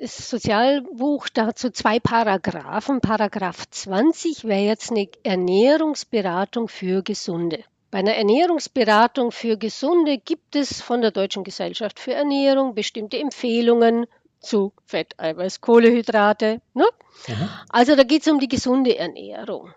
Sozialbuch 0.00 1.28
dazu 1.28 1.70
zwei 1.70 1.98
Paragraphen. 1.98 3.00
Paragraph 3.00 3.68
20 3.68 4.44
wäre 4.44 4.60
jetzt 4.60 4.92
eine 4.92 5.08
Ernährungsberatung 5.24 6.68
für 6.68 7.02
Gesunde. 7.02 7.64
Bei 7.90 7.98
einer 7.98 8.14
Ernährungsberatung 8.14 9.32
für 9.32 9.56
Gesunde 9.56 10.18
gibt 10.18 10.54
es 10.54 10.80
von 10.82 11.00
der 11.00 11.10
Deutschen 11.10 11.42
Gesellschaft 11.42 11.98
für 11.98 12.12
Ernährung 12.12 12.74
bestimmte 12.74 13.18
Empfehlungen 13.18 14.06
zu 14.40 14.72
Fett, 14.86 15.18
Eiweiß, 15.18 15.60
Kohlehydrate. 15.60 16.60
Ne? 16.74 16.86
Mhm. 17.26 17.48
Also 17.68 17.96
da 17.96 18.04
geht 18.04 18.22
es 18.22 18.28
um 18.28 18.38
die 18.38 18.48
gesunde 18.48 18.96
Ernährung 18.96 19.72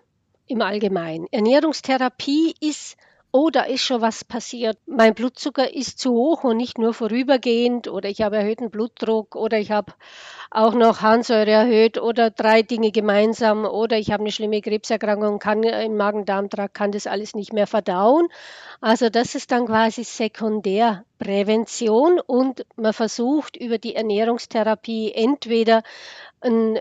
im 0.46 0.62
Allgemeinen. 0.62 1.26
Ernährungstherapie 1.32 2.54
ist 2.60 2.96
oh, 3.32 3.50
da 3.50 3.62
ist 3.62 3.82
schon 3.82 4.00
was 4.02 4.24
passiert. 4.24 4.78
Mein 4.86 5.14
Blutzucker 5.14 5.74
ist 5.74 5.98
zu 5.98 6.12
hoch 6.12 6.44
und 6.44 6.58
nicht 6.58 6.78
nur 6.78 6.94
vorübergehend 6.94 7.88
oder 7.88 8.08
ich 8.10 8.20
habe 8.20 8.36
erhöhten 8.36 8.70
Blutdruck 8.70 9.34
oder 9.34 9.58
ich 9.58 9.70
habe 9.70 9.94
auch 10.50 10.74
noch 10.74 11.00
Harnsäure 11.00 11.50
erhöht 11.50 11.96
oder 11.98 12.28
drei 12.30 12.60
Dinge 12.62 12.92
gemeinsam 12.92 13.64
oder 13.64 13.96
ich 13.98 14.12
habe 14.12 14.22
eine 14.22 14.32
schlimme 14.32 14.60
Krebserkrankung, 14.60 15.38
kann 15.38 15.62
im 15.62 15.96
Magen-Darm-Trakt, 15.96 16.74
kann 16.74 16.92
das 16.92 17.06
alles 17.06 17.34
nicht 17.34 17.54
mehr 17.54 17.66
verdauen. 17.66 18.28
Also 18.82 19.08
das 19.08 19.34
ist 19.34 19.50
dann 19.50 19.64
quasi 19.66 20.04
Sekundärprävention 20.04 22.20
und 22.20 22.66
man 22.76 22.92
versucht 22.92 23.56
über 23.56 23.78
die 23.78 23.94
Ernährungstherapie 23.94 25.12
entweder 25.14 25.82
ein 26.42 26.78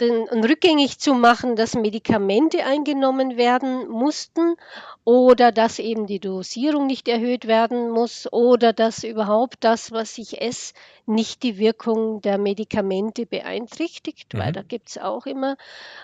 den, 0.00 0.28
rückgängig 0.28 0.98
zu 0.98 1.14
machen, 1.14 1.56
dass 1.56 1.74
Medikamente 1.74 2.64
eingenommen 2.64 3.36
werden 3.36 3.88
mussten 3.88 4.56
oder 5.04 5.52
dass 5.52 5.78
eben 5.78 6.06
die 6.06 6.20
Dosierung 6.20 6.86
nicht 6.86 7.08
erhöht 7.08 7.46
werden 7.46 7.90
muss 7.90 8.32
oder 8.32 8.72
dass 8.72 9.04
überhaupt 9.04 9.56
das, 9.60 9.92
was 9.92 10.18
ich 10.18 10.40
esse, 10.40 10.74
nicht 11.06 11.42
die 11.42 11.58
Wirkung 11.58 12.20
der 12.20 12.38
Medikamente 12.38 13.26
beeinträchtigt, 13.26 14.34
mhm. 14.34 14.38
weil 14.38 14.52
da 14.52 14.62
gibt 14.62 14.90
es 14.90 14.98
auch 14.98 15.26
immer, 15.26 15.56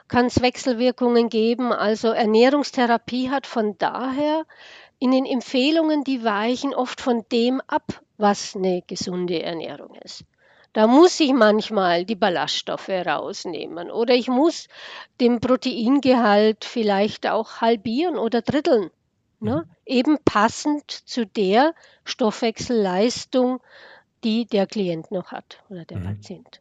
kann 0.08 0.26
es 0.26 0.40
Wechselwirkungen 0.40 1.28
geben. 1.28 1.72
Also 1.72 2.08
Ernährungstherapie 2.08 3.30
hat 3.30 3.46
von 3.46 3.76
daher 3.78 4.44
in 4.98 5.10
den 5.10 5.26
Empfehlungen, 5.26 6.04
die 6.04 6.24
weichen 6.24 6.74
oft 6.74 7.00
von 7.00 7.24
dem 7.30 7.60
ab, 7.66 8.00
was 8.16 8.56
eine 8.56 8.82
gesunde 8.86 9.42
Ernährung 9.42 9.94
ist. 10.02 10.24
Da 10.74 10.88
muss 10.88 11.18
ich 11.20 11.32
manchmal 11.32 12.04
die 12.04 12.16
Ballaststoffe 12.16 12.88
rausnehmen 12.88 13.92
oder 13.92 14.14
ich 14.14 14.26
muss 14.26 14.66
den 15.20 15.40
Proteingehalt 15.40 16.64
vielleicht 16.64 17.28
auch 17.28 17.60
halbieren 17.60 18.18
oder 18.18 18.42
dritteln. 18.42 18.90
Ne? 19.38 19.64
Mhm. 19.66 19.70
Eben 19.86 20.18
passend 20.24 20.90
zu 20.90 21.26
der 21.26 21.74
Stoffwechselleistung, 22.04 23.60
die 24.24 24.46
der 24.46 24.66
Klient 24.66 25.12
noch 25.12 25.30
hat 25.30 25.62
oder 25.70 25.84
der 25.84 25.98
mhm. 25.98 26.04
Patient. 26.04 26.60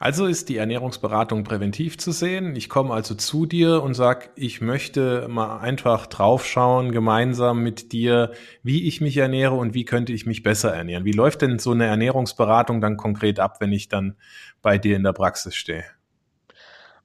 Also 0.00 0.26
ist 0.26 0.48
die 0.48 0.56
Ernährungsberatung 0.56 1.42
präventiv 1.42 1.98
zu 1.98 2.12
sehen. 2.12 2.54
Ich 2.54 2.68
komme 2.68 2.94
also 2.94 3.16
zu 3.16 3.46
dir 3.46 3.82
und 3.82 3.94
sage, 3.94 4.30
ich 4.36 4.60
möchte 4.60 5.26
mal 5.26 5.58
einfach 5.58 6.06
draufschauen, 6.06 6.92
gemeinsam 6.92 7.64
mit 7.64 7.90
dir, 7.90 8.30
wie 8.62 8.86
ich 8.86 9.00
mich 9.00 9.16
ernähre 9.16 9.56
und 9.56 9.74
wie 9.74 9.84
könnte 9.84 10.12
ich 10.12 10.24
mich 10.24 10.44
besser 10.44 10.72
ernähren. 10.72 11.04
Wie 11.04 11.12
läuft 11.12 11.42
denn 11.42 11.58
so 11.58 11.72
eine 11.72 11.86
Ernährungsberatung 11.86 12.80
dann 12.80 12.96
konkret 12.96 13.40
ab, 13.40 13.56
wenn 13.58 13.72
ich 13.72 13.88
dann 13.88 14.14
bei 14.62 14.78
dir 14.78 14.94
in 14.94 15.02
der 15.02 15.14
Praxis 15.14 15.56
stehe? 15.56 15.84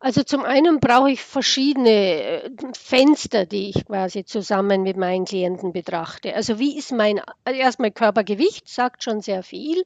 Also 0.06 0.22
zum 0.22 0.44
einen 0.44 0.82
brauche 0.82 1.12
ich 1.12 1.24
verschiedene 1.24 1.90
äh, 1.90 2.50
Fenster, 2.78 3.46
die 3.46 3.70
ich 3.70 3.86
quasi 3.86 4.26
zusammen 4.26 4.84
mit 4.84 4.98
meinen 4.98 5.24
Klienten 5.24 5.72
betrachte. 5.72 6.36
Also 6.36 6.60
wie 6.60 6.78
ist 6.78 6.92
mein, 6.92 7.22
also 7.46 7.58
erstmal 7.58 7.92
Körpergewicht, 7.92 8.68
sagt 8.68 9.02
schon 9.02 9.22
sehr 9.22 9.44
viel. 9.44 9.86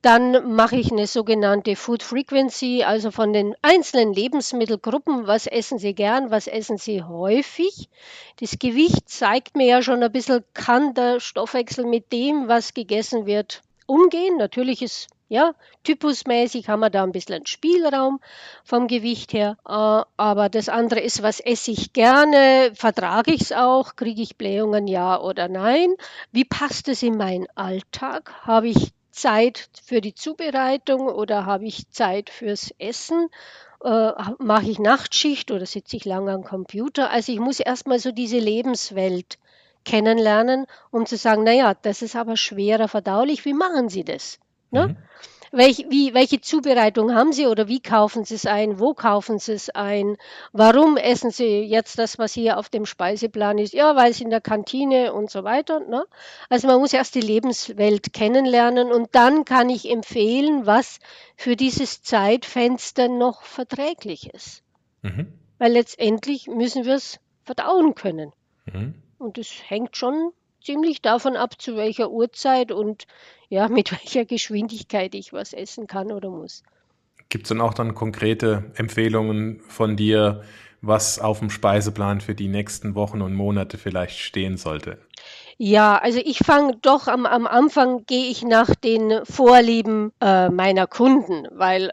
Dann 0.00 0.54
mache 0.54 0.76
ich 0.76 0.90
eine 0.90 1.06
sogenannte 1.06 1.76
Food 1.76 2.02
Frequency, 2.02 2.84
also 2.84 3.10
von 3.10 3.34
den 3.34 3.54
einzelnen 3.60 4.14
Lebensmittelgruppen, 4.14 5.26
was 5.26 5.46
essen 5.46 5.78
Sie 5.78 5.94
gern, 5.94 6.30
was 6.30 6.46
essen 6.46 6.78
Sie 6.78 7.02
häufig. 7.02 7.90
Das 8.40 8.58
Gewicht 8.58 9.10
zeigt 9.10 9.56
mir 9.56 9.66
ja 9.66 9.82
schon 9.82 10.02
ein 10.02 10.10
bisschen, 10.10 10.42
kann 10.54 10.94
der 10.94 11.20
Stoffwechsel 11.20 11.84
mit 11.84 12.12
dem, 12.12 12.48
was 12.48 12.72
gegessen 12.72 13.26
wird, 13.26 13.60
umgehen. 13.84 14.38
Natürlich 14.38 14.80
ist 14.80 15.08
ja, 15.30 15.54
typusmäßig 15.84 16.68
haben 16.68 16.80
wir 16.80 16.90
da 16.90 17.04
ein 17.04 17.12
bisschen 17.12 17.46
Spielraum 17.46 18.18
vom 18.64 18.88
Gewicht 18.88 19.32
her. 19.32 19.56
Äh, 19.64 20.04
aber 20.16 20.48
das 20.48 20.68
andere 20.68 20.98
ist, 20.98 21.22
was 21.22 21.38
esse 21.38 21.70
ich 21.70 21.92
gerne? 21.92 22.72
Vertrage 22.74 23.32
ich 23.32 23.42
es 23.42 23.52
auch? 23.52 23.94
Kriege 23.94 24.22
ich 24.22 24.36
Blähungen, 24.36 24.88
ja 24.88 25.20
oder 25.20 25.48
nein? 25.48 25.94
Wie 26.32 26.44
passt 26.44 26.88
es 26.88 27.04
in 27.04 27.16
meinen 27.16 27.46
Alltag? 27.54 28.32
Habe 28.42 28.68
ich 28.68 28.92
Zeit 29.12 29.70
für 29.84 30.00
die 30.00 30.16
Zubereitung 30.16 31.06
oder 31.06 31.46
habe 31.46 31.64
ich 31.64 31.88
Zeit 31.90 32.28
fürs 32.28 32.74
Essen? 32.78 33.28
Äh, 33.84 34.10
mache 34.38 34.68
ich 34.68 34.80
Nachtschicht 34.80 35.52
oder 35.52 35.64
sitze 35.64 35.96
ich 35.96 36.04
lange 36.04 36.32
am 36.32 36.42
Computer? 36.42 37.10
Also 37.10 37.30
ich 37.30 37.38
muss 37.38 37.60
erstmal 37.60 38.00
so 38.00 38.10
diese 38.10 38.40
Lebenswelt 38.40 39.38
kennenlernen, 39.84 40.66
um 40.90 41.06
zu 41.06 41.16
sagen, 41.16 41.44
naja, 41.44 41.74
das 41.82 42.02
ist 42.02 42.16
aber 42.16 42.36
schwerer 42.36 42.88
verdaulich. 42.88 43.44
Wie 43.44 43.54
machen 43.54 43.88
Sie 43.88 44.02
das? 44.02 44.40
Ne? 44.70 44.88
Mhm. 44.88 44.96
Welch, 45.52 45.84
wie, 45.88 46.14
welche 46.14 46.40
Zubereitung 46.40 47.12
haben 47.12 47.32
Sie 47.32 47.48
oder 47.48 47.66
wie 47.66 47.80
kaufen 47.80 48.24
Sie 48.24 48.36
es 48.36 48.46
ein? 48.46 48.78
Wo 48.78 48.94
kaufen 48.94 49.40
Sie 49.40 49.52
es 49.52 49.68
ein? 49.68 50.16
Warum 50.52 50.96
essen 50.96 51.32
Sie 51.32 51.62
jetzt 51.62 51.98
das, 51.98 52.20
was 52.20 52.34
hier 52.34 52.56
auf 52.56 52.68
dem 52.68 52.86
Speiseplan 52.86 53.58
ist? 53.58 53.74
Ja, 53.74 53.96
weil 53.96 54.12
es 54.12 54.20
in 54.20 54.30
der 54.30 54.40
Kantine 54.40 55.12
und 55.12 55.28
so 55.28 55.42
weiter. 55.42 55.80
Ne? 55.80 56.04
Also 56.48 56.68
man 56.68 56.78
muss 56.78 56.92
erst 56.92 57.16
die 57.16 57.20
Lebenswelt 57.20 58.12
kennenlernen 58.12 58.92
und 58.92 59.08
dann 59.16 59.44
kann 59.44 59.70
ich 59.70 59.90
empfehlen, 59.90 60.66
was 60.66 61.00
für 61.34 61.56
dieses 61.56 62.02
Zeitfenster 62.02 63.08
noch 63.08 63.42
verträglich 63.42 64.32
ist. 64.32 64.62
Mhm. 65.02 65.32
Weil 65.58 65.72
letztendlich 65.72 66.46
müssen 66.46 66.84
wir 66.84 66.94
es 66.94 67.18
verdauen 67.42 67.96
können. 67.96 68.32
Mhm. 68.66 68.94
Und 69.18 69.36
es 69.36 69.50
hängt 69.68 69.96
schon 69.96 70.32
ziemlich 70.62 71.02
davon 71.02 71.36
ab, 71.36 71.60
zu 71.60 71.76
welcher 71.76 72.10
Uhrzeit 72.10 72.72
und 72.72 73.06
ja, 73.48 73.68
mit 73.68 73.92
welcher 74.02 74.24
Geschwindigkeit 74.24 75.14
ich 75.14 75.32
was 75.32 75.52
essen 75.52 75.86
kann 75.86 76.12
oder 76.12 76.30
muss. 76.30 76.62
Gibt 77.28 77.44
es 77.44 77.48
dann 77.50 77.60
auch 77.60 77.74
dann 77.74 77.94
konkrete 77.94 78.72
Empfehlungen 78.74 79.60
von 79.60 79.96
dir, 79.96 80.42
was 80.82 81.18
auf 81.18 81.38
dem 81.40 81.50
Speiseplan 81.50 82.20
für 82.20 82.34
die 82.34 82.48
nächsten 82.48 82.94
Wochen 82.94 83.20
und 83.22 83.34
Monate 83.34 83.78
vielleicht 83.78 84.18
stehen 84.18 84.56
sollte? 84.56 84.98
Ja, 85.58 85.98
also 85.98 86.20
ich 86.24 86.38
fange 86.38 86.76
doch 86.80 87.06
am, 87.06 87.26
am 87.26 87.46
Anfang 87.46 88.06
gehe 88.06 88.30
ich 88.30 88.42
nach 88.42 88.74
den 88.74 89.20
Vorlieben 89.24 90.10
äh, 90.20 90.48
meiner 90.48 90.86
Kunden, 90.86 91.46
weil 91.52 91.92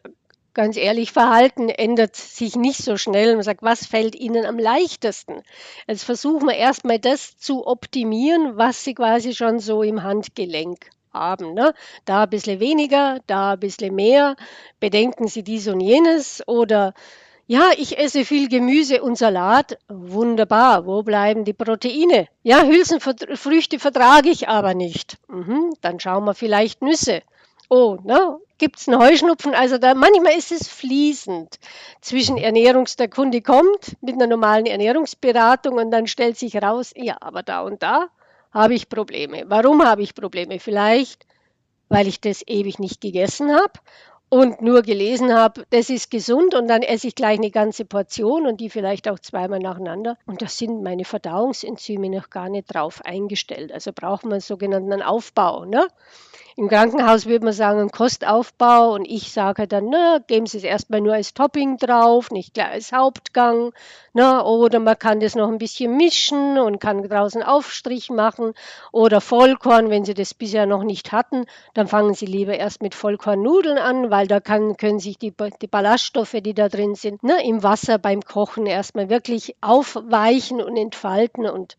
ganz 0.58 0.76
ehrlich, 0.76 1.12
Verhalten 1.12 1.70
ändert 1.70 2.15
sich 2.15 2.56
nicht 2.56 2.84
so 2.84 2.98
schnell. 2.98 3.36
Man 3.36 3.43
sagt, 3.43 3.62
was 3.62 3.86
fällt 3.86 4.15
Ihnen 4.15 4.43
am 4.46 4.58
leichtesten? 4.58 5.43
Jetzt 5.88 6.04
versuchen 6.04 6.48
wir 6.48 6.56
erstmal 6.56 7.00
das 7.00 7.38
zu 7.38 7.65
optimieren, 7.65 8.58
was 8.58 8.84
Sie 8.84 8.96
quasi 8.96 9.34
schon 9.36 9.60
so 9.60 9.84
im 9.84 10.02
Handgelenk 10.04 10.89
haben. 11.13 11.54
Ne? 11.54 11.74
Da 12.06 12.24
ein 12.24 12.30
bisschen 12.30 12.60
weniger, 12.60 13.20
da 13.28 13.54
ein 13.54 13.60
bisschen 13.60 13.93
mehr. 13.93 14.36
Bedenken 14.80 15.28
Sie 15.28 15.43
dies 15.43 15.67
und 15.67 15.80
jenes 15.80 16.46
oder 16.48 16.93
ja, 17.46 17.70
ich 17.78 17.98
esse 17.98 18.26
viel 18.26 18.50
Gemüse 18.50 19.02
und 19.04 19.15
Salat. 19.17 19.78
Wunderbar. 19.88 20.86
Wo 20.86 21.04
bleiben 21.04 21.46
die 21.46 21.54
Proteine? 21.54 22.28
Ja, 22.43 22.63
Hülsenfrüchte 22.63 23.80
vertrage 23.80 24.30
ich 24.30 24.50
aber 24.50 24.74
nicht. 24.74 25.17
Mhm, 25.30 25.74
dann 25.82 26.00
schauen 26.00 26.26
wir 26.26 26.34
vielleicht 26.34 26.82
Nüsse. 26.82 27.22
Oh, 27.69 27.97
ne? 28.03 28.39
Gibt 28.58 28.80
es 28.80 28.88
einen 28.88 28.99
Heuschnupfen? 28.99 29.53
Also 29.53 29.77
da 29.77 29.93
manchmal 29.93 30.38
ist 30.38 30.51
es 30.51 30.67
fließend 30.67 31.60
zwischen 32.01 32.38
Ernährungs, 32.38 32.95
der 32.95 33.10
Kunde 33.10 33.41
kommt 33.41 33.97
mit 34.01 34.15
einer 34.15 34.27
normalen 34.27 34.65
Ernährungsberatung 34.65 35.75
und 35.75 35.91
dann 35.91 36.08
stellt 36.08 36.38
sich 36.38 36.56
raus, 36.56 36.93
ja, 36.95 37.17
aber 37.19 37.43
da 37.43 37.62
und 37.62 37.84
da 37.84 38.08
habe 38.51 38.73
ich 38.73 38.89
Probleme. 38.89 39.43
Warum 39.47 39.84
habe 39.84 40.01
ich 40.01 40.15
Probleme? 40.15 40.60
Vielleicht, 40.60 41.27
weil 41.89 42.08
ich 42.08 42.21
das 42.21 42.41
ewig 42.47 42.80
nicht 42.80 43.01
gegessen 43.01 43.53
habe 43.53 43.73
und 44.30 44.62
nur 44.62 44.82
gelesen 44.82 45.34
habe, 45.34 45.65
das 45.69 45.89
ist 45.89 46.10
gesund 46.10 46.56
und 46.56 46.67
dann 46.67 46.82
esse 46.82 47.08
ich 47.08 47.15
gleich 47.15 47.38
eine 47.38 47.51
ganze 47.51 47.86
Portion 47.86 48.47
und 48.47 48.60
die 48.60 48.69
vielleicht 48.69 49.08
auch 49.08 49.19
zweimal 49.19 49.60
nacheinander. 49.60 50.17
Und 50.25 50.41
da 50.41 50.47
sind 50.47 50.84
meine 50.84 51.06
Verdauungsenzyme 51.06 52.10
noch 52.10 52.30
gar 52.30 52.49
nicht 52.49 52.73
drauf 52.73 53.01
eingestellt. 53.06 53.71
Also 53.71 53.91
braucht 53.93 54.23
man 54.23 54.34
einen 54.34 54.41
sogenannten 54.41 55.01
Aufbau. 55.01 55.65
Ne? 55.65 55.88
Im 56.60 56.70
Krankenhaus 56.70 57.28
würde 57.28 57.46
man 57.46 57.54
sagen, 57.54 57.80
ein 57.82 57.91
Kostaufbau 57.91 58.96
und 58.96 59.06
ich 59.06 59.32
sage 59.32 59.67
dann, 59.67 59.89
na, 59.91 60.17
geben 60.26 60.48
Sie 60.48 60.58
es 60.58 60.63
erstmal 60.63 61.02
nur 61.02 61.13
als 61.13 61.36
Topping 61.36 61.78
drauf, 61.78 62.32
nicht 62.32 62.56
gleich 62.56 62.72
als 62.72 62.91
Hauptgang. 62.91 63.74
Na, 64.13 64.43
oder 64.43 64.80
man 64.80 64.98
kann 64.98 65.20
das 65.20 65.36
noch 65.36 65.50
ein 65.50 65.60
bisschen 65.60 65.96
mischen 65.96 66.58
und 66.58 66.80
kann 66.80 67.08
draußen 67.08 67.43
Aufstrich 67.43 68.10
machen 68.10 68.56
oder 68.91 69.22
Vollkorn, 69.22 69.91
wenn 69.91 70.04
Sie 70.04 70.15
das 70.15 70.34
bisher 70.34 70.65
noch 70.65 70.84
nicht 70.84 71.12
hatten, 71.12 71.46
dann 71.76 71.88
fangen 71.88 72.15
Sie 72.15 72.26
lieber 72.26 72.58
erst 72.58 72.82
mit 72.82 72.96
Vollkornnudeln 72.96 73.78
an, 73.78 74.10
weil 74.10 74.26
da 74.26 74.39
kann, 74.39 74.78
können 74.78 75.00
sich 75.00 75.20
die, 75.20 75.36
die 75.62 75.67
Ballaststoffe, 75.67 76.38
die 76.41 76.56
da 76.56 76.70
drin 76.70 76.96
sind, 76.96 77.22
ne, 77.22 77.36
im 77.46 77.62
Wasser 77.62 78.00
beim 78.00 78.24
Kochen 78.24 78.65
erstmal 78.65 79.10
wirklich 79.10 79.56
aufweichen 79.62 80.60
und 80.63 80.76
entfalten 80.76 81.46
und 81.46 81.78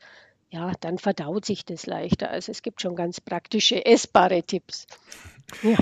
ja, 0.50 0.72
dann 0.80 0.98
verdaut 0.98 1.44
sich 1.44 1.64
das 1.64 1.86
leichter. 1.86 2.30
Also 2.30 2.52
es 2.52 2.62
gibt 2.62 2.80
schon 2.80 2.96
ganz 2.96 3.20
praktische, 3.20 3.84
essbare 3.86 4.42
Tipps. 4.42 4.86
Ja. 5.62 5.76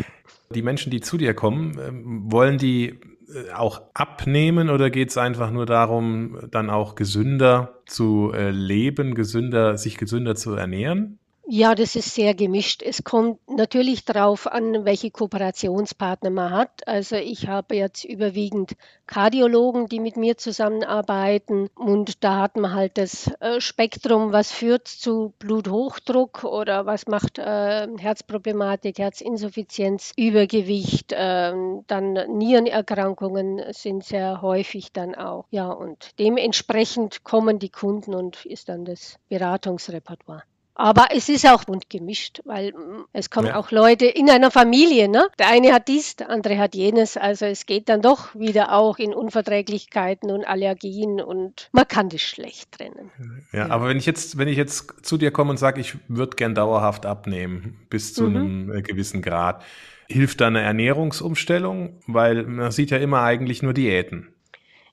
Die 0.55 0.63
Menschen, 0.63 0.91
die 0.91 1.01
zu 1.01 1.17
dir 1.19 1.35
kommen, 1.35 1.79
ähm, 1.79 2.31
wollen 2.31 2.59
die 2.59 3.01
äh, 3.35 3.53
auch 3.53 3.83
abnehmen 3.95 4.71
oder 4.71 4.91
geht 4.91 5.11
es 5.11 5.19
einfach 5.19 5.51
nur 5.51 5.67
darum, 5.67 6.39
dann 6.51 6.71
auch 6.71 6.95
gesünder 6.95 7.81
zu 7.87 8.33
äh, 8.33 8.51
leben, 8.51 9.15
gesünder, 9.15 9.77
sich 9.77 9.97
gesünder 9.97 10.37
zu 10.37 10.55
ernähren? 10.55 11.19
Ja, 11.49 11.77
das 11.77 11.95
ist 11.95 12.13
sehr 12.13 12.35
gemischt. 12.35 12.83
Es 12.83 13.05
kommt 13.05 13.39
natürlich 13.49 14.05
darauf 14.05 14.49
an, 14.49 14.85
welche 14.85 15.13
Kooperationspartner 15.13 16.31
man 16.31 16.51
hat. 16.51 16.89
Also 16.89 17.15
ich 17.15 17.47
habe 17.47 17.77
jetzt 17.77 18.05
überwiegend 18.05 18.73
Kardiologen, 19.07 19.87
die 19.87 20.01
mit 20.01 20.17
mir 20.17 20.37
zusammenarbeiten 20.39 21.69
und 21.77 22.25
da 22.25 22.41
hat 22.41 22.57
man 22.57 22.75
halt 22.75 22.99
das 22.99 23.31
äh, 23.39 23.61
Spektrum, 23.61 24.33
was 24.33 24.51
führt 24.51 24.89
zu 24.89 25.35
Bluthochdruck 25.39 26.43
oder 26.43 26.85
was 26.85 27.07
macht 27.07 27.39
äh, 27.39 27.87
Herzproblematik, 27.97 28.99
Herzinsuffizienz, 28.99 30.15
Übergewicht, 30.17 31.13
äh, 31.13 31.53
dann 31.87 32.13
Nierenerkrankungen 32.39 33.73
sind 33.73 34.03
sehr 34.03 34.43
häufig 34.43 34.93
dann 34.93 35.15
auch. 35.15 35.45
Ja, 35.53 35.71
und 35.71 36.11
dementsprechend 36.19 37.23
kommen 37.23 37.61
die 37.61 37.71
Kunden 37.71 38.17
und 38.17 38.45
ist 38.47 38.69
dann 38.69 38.85
das 38.85 39.21
Beratungsrepertoire. 39.29 40.43
Aber 40.79 41.07
es 41.11 41.31
ist 41.31 41.47
auch 41.47 41.65
bunt 41.65 41.89
gemischt, 41.89 42.43
weil 42.45 42.73
mm, 42.73 43.07
es 43.15 43.31
kommen 43.31 43.49
ja. 43.49 43.57
auch 43.57 43.71
Leute 43.71 44.05
in 44.05 44.29
einer 44.29 44.51
Familie. 44.51 45.09
Ne? 45.09 45.27
Der 45.39 45.49
eine 45.49 45.73
hat 45.73 45.89
dies, 45.89 46.17
der 46.17 46.29
andere 46.29 46.59
hat 46.59 46.75
jenes. 46.75 47.17
Also 47.17 47.47
es 47.47 47.65
geht 47.65 47.89
dann 47.89 48.03
doch 48.03 48.35
wieder 48.35 48.73
auch 48.73 48.99
in 48.99 49.15
Unverträglichkeiten 49.15 50.31
und 50.31 50.47
Allergien 50.47 51.23
und 51.23 51.71
man 51.73 51.89
kann 51.89 52.11
das 52.11 52.21
schlecht 52.21 52.73
trennen. 52.73 53.11
Ja, 53.53 53.61
ja. 53.61 53.71
aber 53.71 53.89
wenn 53.89 53.97
ich 53.97 54.05
jetzt, 54.05 54.37
wenn 54.37 54.49
ich 54.49 54.59
jetzt 54.59 54.93
zu 55.03 55.17
dir 55.17 55.31
komme 55.31 55.51
und 55.51 55.57
sage, 55.57 55.81
ich 55.81 55.97
würde 56.09 56.37
gern 56.37 56.55
dauerhaft 56.55 57.07
abnehmen 57.07 57.87
bis 57.89 58.13
zu 58.13 58.25
mhm. 58.25 58.37
einem 58.37 58.75
äh, 58.75 58.83
gewissen 58.83 59.23
Grad, 59.23 59.65
hilft 60.09 60.43
da 60.43 60.49
eine 60.49 60.61
Ernährungsumstellung? 60.61 62.01
Weil 62.07 62.43
man 62.43 62.71
sieht 62.71 62.91
ja 62.91 62.99
immer 62.99 63.23
eigentlich 63.23 63.63
nur 63.63 63.73
Diäten. 63.73 64.29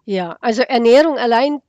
Ja, 0.06 0.38
also 0.40 0.62
Ernährung 0.62 1.18
allein 1.18 1.60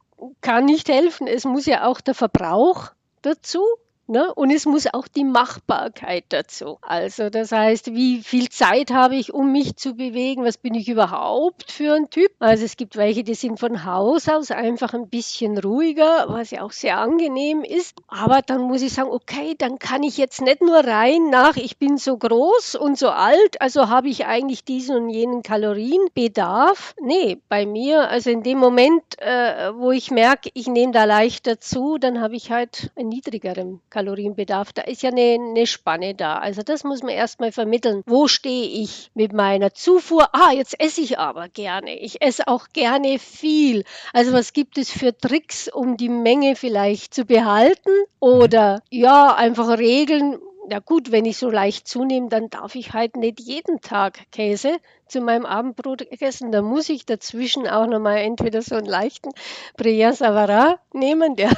kann 0.41 0.67
nicht 0.67 0.89
helfen. 0.89 1.27
Es 1.27 1.45
muss 1.45 1.67
ja 1.67 1.85
auch 1.85 2.01
der 2.01 2.15
Verbrauch 2.15 2.93
dazu 3.23 3.61
Ne? 4.07 4.35
Und 4.35 4.51
es 4.51 4.67
muss 4.67 4.87
auch 4.93 5.09
die 5.09 5.25
Machbarkeit 5.25 6.25
dazu. 6.29 6.79
Also 6.83 7.31
das 7.31 7.53
heißt, 7.53 7.95
wie 7.95 8.23
viel 8.23 8.51
Zeit 8.51 8.93
habe 8.93 9.17
ich, 9.17 9.33
um 9.33 9.51
mich 9.51 9.77
zu 9.77 9.95
bewegen? 9.95 10.45
Was 10.45 10.59
bin 10.59 10.75
ich 10.75 10.89
überhaupt 10.89 11.73
für 11.73 11.95
ein 11.95 12.11
Typ? 12.11 12.31
Also 12.39 12.65
es 12.65 12.77
gibt 12.77 12.97
welche, 12.97 13.25
die 13.25 13.35
sind 13.35 13.59
von 13.59 13.85
Haus 13.85 14.29
aus 14.29 14.51
einfach 14.51 14.93
ein 14.93 15.09
bisschen 15.09 15.57
ruhiger, 15.57 16.27
was 16.29 16.51
ja 16.51 16.63
auch 16.63 16.73
sehr 16.73 16.99
angenehm 16.99 17.63
ist. 17.63 17.97
Aber 18.09 18.43
dann 18.43 18.63
muss 18.63 18.83
ich 18.83 18.93
sagen, 18.93 19.11
okay, 19.11 19.55
dann 19.57 19.79
kann 19.79 20.03
ich 20.03 20.19
jetzt 20.19 20.43
nicht 20.43 20.61
nur 20.61 20.77
rein 20.77 21.31
nach, 21.31 21.57
ich 21.57 21.79
bin 21.79 21.97
so 21.97 22.19
groß 22.19 22.75
und 22.75 22.99
so 22.99 23.09
alt, 23.09 23.61
also 23.61 23.89
habe 23.89 24.09
ich 24.09 24.27
eigentlich 24.27 24.65
diesen 24.65 24.97
und 24.97 25.11
jenen 25.11 25.43
Kalorienbedarf. 25.43 26.95
Nee, 27.01 27.39
bei 27.49 27.65
mir, 27.65 28.09
also 28.11 28.29
in 28.29 28.43
dem 28.43 28.59
Moment, 28.59 29.03
äh, 29.19 29.73
wo 29.75 29.93
ich 29.93 30.11
merke, 30.11 30.51
ich 30.53 30.67
nehme 30.67 30.93
da 30.93 31.05
leichter 31.05 31.59
zu, 31.59 31.97
dann 31.99 32.21
habe 32.21 32.37
ich 32.37 32.51
halt 32.51 32.91
einen 32.97 33.09
niedrigeren 33.09 33.81
Kalorienbedarf, 33.95 34.73
da 34.73 34.83
ist 34.83 35.05
ja 35.05 35.11
eine, 35.11 35.39
eine 35.39 35.69
Spanne 35.69 36.17
da. 36.17 36.39
Also 36.39 36.63
das 36.63 36.83
muss 36.83 37.03
man 37.03 37.13
erstmal 37.13 37.53
vermitteln. 37.53 38.03
Wo 38.07 38.27
stehe 38.27 38.67
ich 38.83 39.13
mit 39.15 39.33
meiner 39.33 39.73
Zufuhr? 39.73 40.31
Ah, 40.33 40.51
jetzt 40.51 40.75
esse 40.81 41.01
ich 41.01 41.21
aber 41.21 41.49
gerne. 41.49 41.97
Ich 42.01 42.21
esse 42.21 42.49
auch 42.49 42.71
gerne 42.73 43.21
viel. 43.21 43.85
Also 44.13 44.33
was 44.33 44.53
gibt 44.53 44.79
es 44.79 44.91
für 44.91 45.17
Tricks, 45.17 45.69
um 45.69 45.97
die 45.97 46.09
Menge 46.09 46.57
vielleicht 46.57 47.15
zu 47.15 47.25
behalten? 47.25 47.91
Oder 48.19 48.83
ja, 48.91 49.33
einfach 49.33 49.79
Regeln, 49.79 50.41
ja 50.69 50.81
gut, 50.81 51.13
wenn 51.13 51.25
ich 51.25 51.37
so 51.37 51.49
leicht 51.49 51.87
zunehme, 51.87 52.29
dann 52.29 52.51
darf 52.51 52.75
ich 52.75 52.95
halt 52.95 53.15
nicht 53.15 53.39
jeden 53.39 53.81
Tag 53.81 54.19
Käse 54.33 54.79
zu 55.07 55.21
meinem 55.21 55.47
Abendbrot 55.47 56.03
essen. 56.21 56.51
Da 56.51 56.63
muss 56.63 56.89
ich 56.89 57.07
dazwischen 57.07 57.69
auch 57.69 57.87
nochmal 57.87 58.19
entweder 58.19 58.61
so 58.61 58.75
einen 58.75 58.87
leichten 58.87 59.31
Brillant 59.77 60.17
Savara 60.17 60.81
nehmen, 60.93 61.37
der 61.37 61.51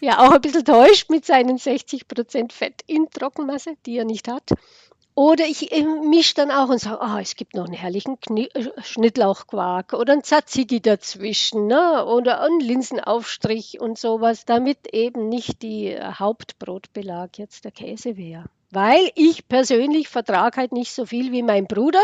ja 0.00 0.18
auch 0.18 0.32
ein 0.32 0.40
bisschen 0.40 0.64
täuscht 0.64 1.10
mit 1.10 1.24
seinen 1.24 1.58
60% 1.58 2.52
Fett 2.52 2.82
in 2.86 3.10
Trockenmasse, 3.10 3.74
die 3.86 3.98
er 3.98 4.04
nicht 4.04 4.28
hat. 4.28 4.50
Oder 5.18 5.46
ich 5.46 5.72
mische 6.08 6.36
dann 6.36 6.52
auch 6.52 6.68
und 6.68 6.78
sage, 6.78 7.00
ah, 7.00 7.20
es 7.20 7.34
gibt 7.34 7.56
noch 7.56 7.64
einen 7.64 7.74
herrlichen 7.74 8.20
Knie 8.20 8.50
äh, 8.54 8.70
Schnittlauchquark 8.80 9.94
oder 9.94 10.12
ein 10.12 10.22
Tzatziki 10.22 10.80
dazwischen 10.80 11.66
ne? 11.66 12.06
oder 12.06 12.40
einen 12.40 12.60
Linsenaufstrich 12.60 13.80
und 13.80 13.98
sowas, 13.98 14.44
damit 14.44 14.94
eben 14.94 15.28
nicht 15.28 15.62
die 15.62 15.88
äh, 15.88 16.04
Hauptbrotbelag 16.04 17.30
jetzt 17.36 17.64
der 17.64 17.72
Käse 17.72 18.16
wäre. 18.16 18.44
Weil 18.70 19.10
ich 19.16 19.48
persönlich 19.48 20.08
vertrage 20.08 20.56
halt 20.56 20.70
nicht 20.70 20.92
so 20.92 21.04
viel 21.04 21.32
wie 21.32 21.42
mein 21.42 21.66
Bruder, 21.66 22.02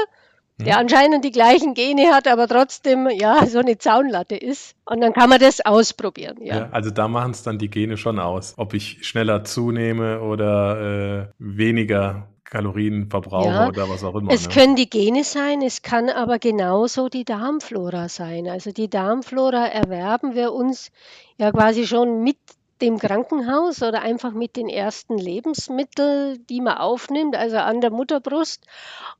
der 0.58 0.78
anscheinend 0.78 1.24
die 1.24 1.32
gleichen 1.32 1.74
Gene 1.74 2.14
hat, 2.14 2.28
aber 2.28 2.46
trotzdem 2.46 3.08
ja 3.08 3.44
so 3.46 3.58
eine 3.58 3.76
Zaunlatte 3.78 4.36
ist. 4.36 4.76
Und 4.84 5.00
dann 5.00 5.12
kann 5.12 5.28
man 5.28 5.40
das 5.40 5.60
ausprobieren. 5.60 6.36
Ja, 6.40 6.56
ja 6.56 6.68
also 6.70 6.90
da 6.90 7.08
machen 7.08 7.32
es 7.32 7.42
dann 7.42 7.58
die 7.58 7.68
Gene 7.68 7.96
schon 7.96 8.18
aus, 8.18 8.54
ob 8.56 8.74
ich 8.74 9.04
schneller 9.06 9.44
zunehme 9.44 10.20
oder 10.20 11.28
äh, 11.28 11.34
weniger 11.38 12.28
Kalorien 12.44 13.10
verbrauche 13.10 13.48
ja, 13.48 13.68
oder 13.68 13.88
was 13.88 14.04
auch 14.04 14.14
immer. 14.14 14.30
Es 14.30 14.46
ne? 14.46 14.54
können 14.54 14.76
die 14.76 14.88
Gene 14.88 15.24
sein, 15.24 15.60
es 15.60 15.82
kann 15.82 16.08
aber 16.08 16.38
genauso 16.38 17.08
die 17.08 17.24
Darmflora 17.24 18.08
sein. 18.08 18.48
Also 18.48 18.70
die 18.70 18.88
Darmflora 18.88 19.66
erwerben 19.66 20.36
wir 20.36 20.52
uns 20.52 20.92
ja 21.36 21.50
quasi 21.50 21.86
schon 21.86 22.22
mit 22.22 22.36
dem 22.80 22.98
Krankenhaus 22.98 23.82
oder 23.82 24.02
einfach 24.02 24.32
mit 24.32 24.56
den 24.56 24.68
ersten 24.68 25.16
Lebensmitteln, 25.16 26.44
die 26.48 26.60
man 26.60 26.78
aufnimmt, 26.78 27.36
also 27.36 27.58
an 27.58 27.80
der 27.80 27.90
Mutterbrust 27.90 28.66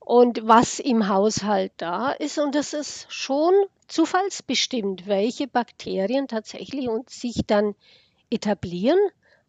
und 0.01 0.47
was 0.47 0.81
im 0.81 1.09
Haushalt 1.09 1.73
da 1.77 2.13
ist. 2.13 2.39
Und 2.39 2.55
das 2.55 2.73
ist 2.73 3.07
schon 3.13 3.55
zufallsbestimmt, 3.87 5.07
welche 5.07 5.47
Bakterien 5.47 6.29
tatsächlich 6.29 6.89
und 6.89 7.09
sich 7.11 7.43
dann 7.47 7.75
etablieren 8.31 8.99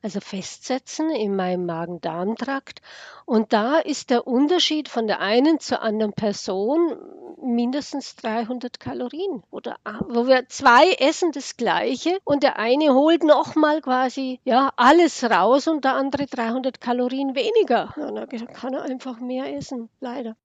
also 0.06 0.20
festsetzen 0.20 1.10
in 1.10 1.36
meinem 1.36 1.66
Magen-Darm-Trakt. 1.66 2.80
Und 3.26 3.54
da 3.54 3.80
ist 3.80 4.12
der 4.12 4.28
Unterschied 4.28 4.88
von 4.88 5.08
der 5.08 5.20
einen 5.20 5.60
zur 5.60 5.82
anderen 5.82 6.14
Person 6.14 6.96
mindestens 7.42 8.16
300 8.18 8.80
Kalorien. 8.80 9.42
Oder 9.50 9.78
ah, 9.84 10.02
wo 10.08 10.28
wir 10.28 10.48
zwei 10.48 10.92
essen 11.00 11.32
das 11.32 11.58
Gleiche 11.58 12.20
und 12.24 12.44
der 12.44 12.60
eine 12.60 12.94
holt 12.94 13.24
nochmal 13.24 13.82
quasi 13.82 14.40
ja 14.44 14.72
alles 14.76 15.24
raus 15.24 15.68
und 15.68 15.84
der 15.86 15.96
andere 15.96 16.28
300 16.28 16.80
Kalorien 16.80 17.34
weniger. 17.34 17.92
Ja, 17.98 18.12
dann 18.12 18.48
kann 18.54 18.76
er 18.76 18.84
einfach 18.84 19.20
mehr 19.20 19.58
essen, 19.58 19.90
leider. 20.02 20.36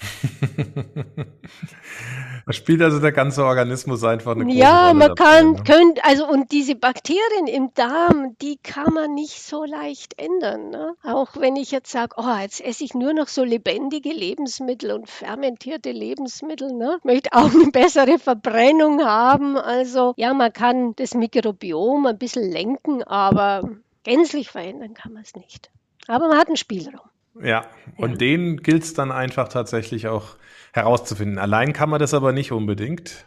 da 2.46 2.52
spielt 2.52 2.82
also 2.82 3.00
der 3.00 3.12
ganze 3.12 3.44
Organismus 3.44 4.04
einfach 4.04 4.32
eine 4.32 4.44
große 4.44 4.56
Ja, 4.56 4.88
Rolle 4.88 4.98
man 4.98 5.08
dabei, 5.08 5.24
kann, 5.24 5.52
ne? 5.52 5.62
könnt, 5.64 6.04
also 6.04 6.26
und 6.26 6.52
diese 6.52 6.74
Bakterien 6.74 7.46
im 7.46 7.72
Darm, 7.74 8.36
die 8.40 8.58
kann 8.62 8.94
man 8.94 9.14
nicht 9.14 9.42
so 9.42 9.64
leicht 9.64 10.18
ändern. 10.18 10.70
Ne? 10.70 10.94
Auch 11.02 11.36
wenn 11.38 11.56
ich 11.56 11.70
jetzt 11.70 11.92
sage, 11.92 12.14
oh, 12.16 12.36
jetzt 12.40 12.60
esse 12.60 12.84
ich 12.84 12.94
nur 12.94 13.12
noch 13.12 13.28
so 13.28 13.44
lebendige 13.44 14.12
Lebensmittel 14.12 14.92
und 14.92 15.08
fermentierte 15.08 15.92
Lebensmittel, 15.92 16.72
ne? 16.72 16.98
möchte 17.02 17.32
auch 17.32 17.52
eine 17.52 17.70
bessere 17.70 18.18
Verbrennung 18.18 19.04
haben. 19.04 19.56
Also 19.56 20.14
ja, 20.16 20.34
man 20.34 20.52
kann 20.52 20.94
das 20.96 21.14
Mikrobiom 21.14 22.06
ein 22.06 22.18
bisschen 22.18 22.50
lenken, 22.50 23.02
aber 23.02 23.68
gänzlich 24.04 24.50
verändern 24.50 24.94
kann 24.94 25.12
man 25.12 25.22
es 25.22 25.34
nicht. 25.34 25.70
Aber 26.06 26.28
man 26.28 26.38
hat 26.38 26.48
einen 26.48 26.56
Spielraum. 26.56 27.09
Ja, 27.42 27.66
und 27.96 28.12
ja. 28.12 28.16
den 28.16 28.56
gilt 28.58 28.82
es 28.82 28.94
dann 28.94 29.12
einfach 29.12 29.48
tatsächlich 29.48 30.08
auch 30.08 30.36
herauszufinden. 30.72 31.38
Allein 31.38 31.72
kann 31.72 31.90
man 31.90 32.00
das 32.00 32.14
aber 32.14 32.32
nicht 32.32 32.52
unbedingt. 32.52 33.24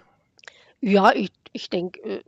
Ja, 0.82 1.14
ich, 1.14 1.32
ich 1.52 1.70
denke, 1.70 2.02
äh, 2.02 2.24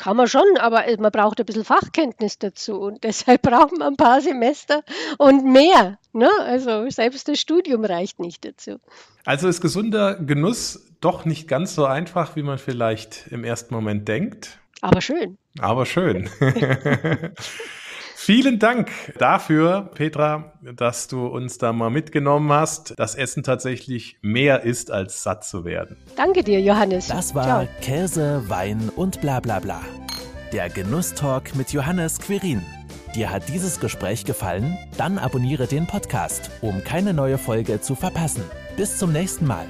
kann 0.00 0.16
man 0.16 0.28
schon, 0.28 0.56
aber 0.58 0.84
man 0.98 1.12
braucht 1.12 1.40
ein 1.40 1.46
bisschen 1.46 1.64
Fachkenntnis 1.64 2.38
dazu 2.38 2.80
und 2.80 3.04
deshalb 3.04 3.42
braucht 3.42 3.72
man 3.72 3.88
ein 3.88 3.96
paar 3.96 4.20
Semester 4.20 4.82
und 5.18 5.44
mehr. 5.44 5.98
Ne? 6.12 6.30
Also 6.40 6.88
selbst 6.88 7.28
das 7.28 7.38
Studium 7.38 7.84
reicht 7.84 8.18
nicht 8.18 8.44
dazu. 8.44 8.80
Also 9.24 9.48
ist 9.48 9.60
gesunder 9.60 10.14
Genuss 10.14 10.86
doch 11.00 11.26
nicht 11.26 11.48
ganz 11.48 11.74
so 11.74 11.84
einfach, 11.84 12.34
wie 12.36 12.42
man 12.42 12.58
vielleicht 12.58 13.26
im 13.30 13.44
ersten 13.44 13.74
Moment 13.74 14.08
denkt. 14.08 14.58
Aber 14.80 15.02
schön. 15.02 15.36
Aber 15.58 15.84
schön. 15.84 16.30
Vielen 18.22 18.58
Dank 18.58 18.90
dafür, 19.16 19.88
Petra, 19.94 20.52
dass 20.76 21.08
du 21.08 21.26
uns 21.26 21.56
da 21.56 21.72
mal 21.72 21.88
mitgenommen 21.88 22.52
hast, 22.52 22.92
dass 22.98 23.14
Essen 23.14 23.42
tatsächlich 23.42 24.18
mehr 24.20 24.62
ist, 24.62 24.90
als 24.90 25.22
satt 25.22 25.42
zu 25.42 25.64
werden. 25.64 25.96
Danke 26.16 26.44
dir, 26.44 26.60
Johannes. 26.60 27.08
Das 27.08 27.34
war 27.34 27.44
Ciao. 27.44 27.68
Käse, 27.80 28.42
Wein 28.46 28.90
und 28.94 29.22
bla 29.22 29.40
bla 29.40 29.58
bla. 29.58 29.80
Der 30.52 30.68
Genusstalk 30.68 31.54
mit 31.54 31.72
Johannes 31.72 32.18
Quirin. 32.18 32.60
Dir 33.14 33.30
hat 33.30 33.48
dieses 33.48 33.80
Gespräch 33.80 34.26
gefallen? 34.26 34.76
Dann 34.98 35.16
abonniere 35.16 35.66
den 35.66 35.86
Podcast, 35.86 36.50
um 36.60 36.84
keine 36.84 37.14
neue 37.14 37.38
Folge 37.38 37.80
zu 37.80 37.94
verpassen. 37.94 38.44
Bis 38.76 38.98
zum 38.98 39.12
nächsten 39.12 39.46
Mal. 39.46 39.64